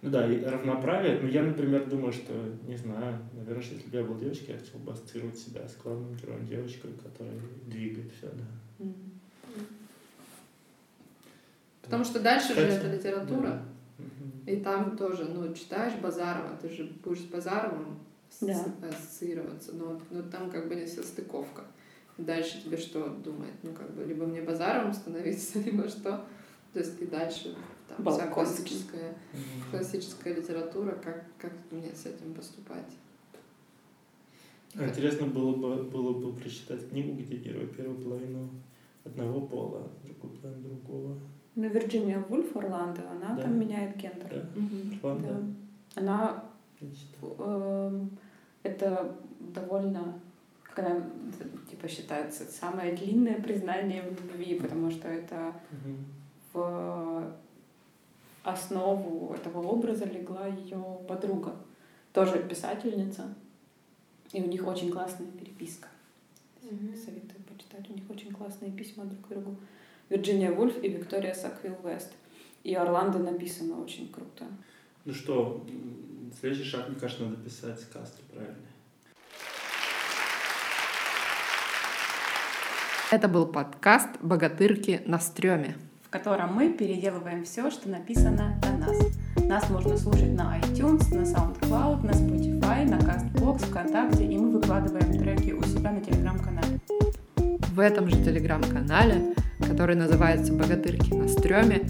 Ну 0.00 0.10
да, 0.10 0.30
и 0.32 0.44
равноправие. 0.44 1.18
Ну, 1.20 1.28
я, 1.28 1.42
например, 1.42 1.86
думаю, 1.86 2.12
что, 2.12 2.32
не 2.68 2.76
знаю, 2.76 3.18
наверное, 3.34 3.62
что 3.62 3.74
если 3.74 3.88
бы 3.90 3.96
я 3.96 4.04
был 4.04 4.16
девочкой, 4.16 4.54
я 4.54 4.60
хотел 4.60 4.78
бы 4.80 4.92
ассоциировать 4.92 5.36
себя 5.38 5.66
с 5.68 5.76
главным 5.76 6.14
героем 6.14 6.46
девочкой, 6.46 6.92
которая 7.02 7.34
двигает 7.66 8.12
все, 8.12 8.28
да. 8.28 8.86
Потому 11.82 12.04
что 12.04 12.20
дальше 12.20 12.48
же 12.54 12.54
Кстати, 12.68 12.74
это 12.76 12.96
литература. 12.96 13.40
да. 13.40 13.62
И 14.52 14.56
там 14.56 14.96
тоже, 14.96 15.24
ну, 15.24 15.52
читаешь 15.54 15.94
Базарова, 16.00 16.56
ты 16.60 16.68
же 16.68 16.84
будешь 17.04 17.20
с 17.20 17.24
Базаровым 17.24 17.98
Да. 18.40 18.64
ассоциироваться, 18.88 19.72
но, 19.74 20.00
но 20.10 20.22
там 20.22 20.50
как 20.50 20.68
бы 20.68 20.74
не 20.74 20.86
состыковка. 20.86 21.64
Дальше 22.18 22.62
тебе 22.62 22.76
что 22.76 23.08
думает? 23.08 23.54
Ну, 23.62 23.72
как 23.72 23.90
бы, 23.94 24.04
либо 24.04 24.26
мне 24.26 24.42
Базаровым 24.42 24.92
становиться, 24.92 25.58
либо 25.64 25.88
что. 25.88 26.24
То 26.72 26.78
есть 26.80 27.00
и 27.00 27.06
дальше 27.06 27.56
вся 28.04 28.26
классическая, 28.26 29.14
классическая 29.70 30.34
литература, 30.34 30.92
как, 31.02 31.24
как 31.38 31.52
мне 31.70 31.90
с 31.94 32.06
этим 32.06 32.34
поступать? 32.34 32.84
А 34.76 34.84
Интересно 34.86 35.26
было 35.26 35.54
бы, 35.56 35.82
было 35.84 36.12
бы 36.12 36.32
прочитать 36.34 36.88
книгу, 36.90 37.14
где 37.20 37.36
герой 37.36 37.66
первую 37.66 37.98
половину 37.98 38.48
одного 39.04 39.40
пола, 39.40 39.88
другую 40.04 40.34
половину 40.38 40.68
другого. 40.68 41.18
Ну, 41.56 41.68
Вирджиния 41.68 42.20
Вульф 42.28 42.54
Орландо, 42.56 43.02
она 43.10 43.34
Да. 43.34 43.42
там 43.42 43.58
меняет 43.58 43.96
гендер. 43.96 44.46
Да? 45.02 45.14
Да. 45.16 45.42
Она 45.96 46.44
эм, 47.40 48.10
это 48.62 49.16
довольно, 49.40 50.20
как 50.62 50.78
она 50.86 51.02
типа 51.70 51.88
считается, 51.88 52.44
самое 52.44 52.94
длинное 52.94 53.40
признание 53.40 54.02
в 54.02 54.10
любви, 54.32 54.60
потому 54.60 54.90
что 54.90 55.08
это 55.08 55.52
Мгм. 55.72 56.04
в 56.52 57.32
основу 58.42 59.34
этого 59.34 59.66
образа 59.66 60.04
легла 60.04 60.46
ее 60.46 60.98
подруга, 61.08 61.56
тоже 62.12 62.42
писательница, 62.42 63.34
и 64.32 64.42
у 64.42 64.46
них 64.46 64.66
очень 64.66 64.90
классная 64.90 65.28
переписка. 65.28 65.88
Мгм. 66.62 66.94
Советую 66.94 67.42
почитать, 67.48 67.88
у 67.90 67.94
них 67.94 68.04
очень 68.10 68.32
классные 68.32 68.70
письма 68.70 69.04
друг 69.04 69.26
к 69.26 69.28
другу. 69.28 69.56
Вирджиния 70.08 70.52
Вульф 70.52 70.82
и 70.82 70.88
Виктория 70.88 71.34
Саквилл 71.34 71.76
Вест. 71.84 72.12
И 72.64 72.74
Орландо 72.74 73.18
написано 73.18 73.80
очень 73.80 74.10
круто. 74.10 74.44
Ну 75.04 75.14
что, 75.14 75.64
следующий 76.38 76.64
шаг, 76.64 76.88
мне 76.88 76.98
кажется, 76.98 77.24
надо 77.24 77.36
писать 77.36 77.80
сказки, 77.80 78.22
правильно? 78.32 78.56
Это 83.10 83.26
был 83.26 83.46
подкаст 83.46 84.10
«Богатырки 84.20 85.00
на 85.06 85.18
стреме». 85.18 85.78
В 86.08 86.10
котором 86.10 86.54
мы 86.54 86.70
переделываем 86.70 87.44
все, 87.44 87.70
что 87.70 87.90
написано 87.90 88.58
о 88.62 88.78
нас. 88.78 88.96
Нас 89.44 89.68
можно 89.68 89.98
слушать 89.98 90.32
на 90.34 90.58
iTunes, 90.58 91.14
на 91.14 91.20
SoundCloud, 91.20 92.02
на 92.02 92.12
Spotify, 92.12 92.88
на 92.88 92.96
CastBox, 92.96 93.66
ВКонтакте, 93.66 94.24
и 94.24 94.38
мы 94.38 94.52
выкладываем 94.52 95.12
треки 95.18 95.52
у 95.52 95.62
себя 95.64 95.92
на 95.92 96.00
телеграм-канале. 96.00 96.80
В 97.74 97.78
этом 97.78 98.08
же 98.08 98.16
телеграм-канале, 98.24 99.34
который 99.60 99.96
называется 99.96 100.54
«Богатырки 100.54 101.12
на 101.12 101.28
стреме», 101.28 101.82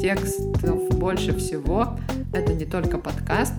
текстов 0.00 0.88
больше 0.98 1.32
всего. 1.38 1.96
Это 2.32 2.54
не 2.54 2.64
только 2.64 2.98
подкаст. 2.98 3.54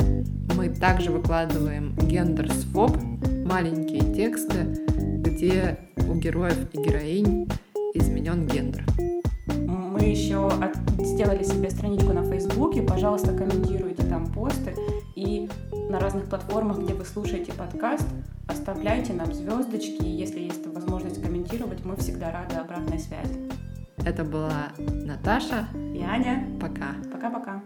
Мы 0.58 0.68
также 0.68 1.12
выкладываем 1.12 1.96
гендер-своп, 1.96 2.98
маленькие 3.46 4.14
тексты, 4.14 4.66
где 4.98 5.80
у 6.10 6.16
героев 6.16 6.58
и 6.74 6.78
героинь 6.78 7.50
изменен 7.94 8.46
гендер. 8.48 8.84
Мы 10.04 10.10
еще 10.10 10.48
от- 10.50 10.78
сделали 11.00 11.44
себе 11.44 11.70
страничку 11.70 12.12
на 12.12 12.24
Фейсбуке. 12.24 12.82
Пожалуйста, 12.82 13.32
комментируйте 13.32 14.04
там 14.04 14.26
посты. 14.34 14.76
И 15.16 15.50
на 15.90 15.98
разных 15.98 16.26
платформах, 16.26 16.80
где 16.80 16.94
вы 16.94 17.06
слушаете 17.06 17.54
подкаст, 17.54 18.06
оставляйте 18.50 19.14
нам 19.14 19.34
звездочки. 19.34 20.04
Если 20.04 20.42
есть 20.42 20.68
возможность 20.68 21.24
комментировать, 21.24 21.86
мы 21.86 21.96
всегда 21.96 22.32
рады 22.32 22.56
обратной 22.56 23.00
связи. 23.00 23.50
Это 24.06 24.26
была 24.26 24.74
Наташа. 24.78 25.70
И 25.96 26.02
Аня, 26.02 26.50
Пока. 26.60 26.96
пока-пока. 27.10 27.64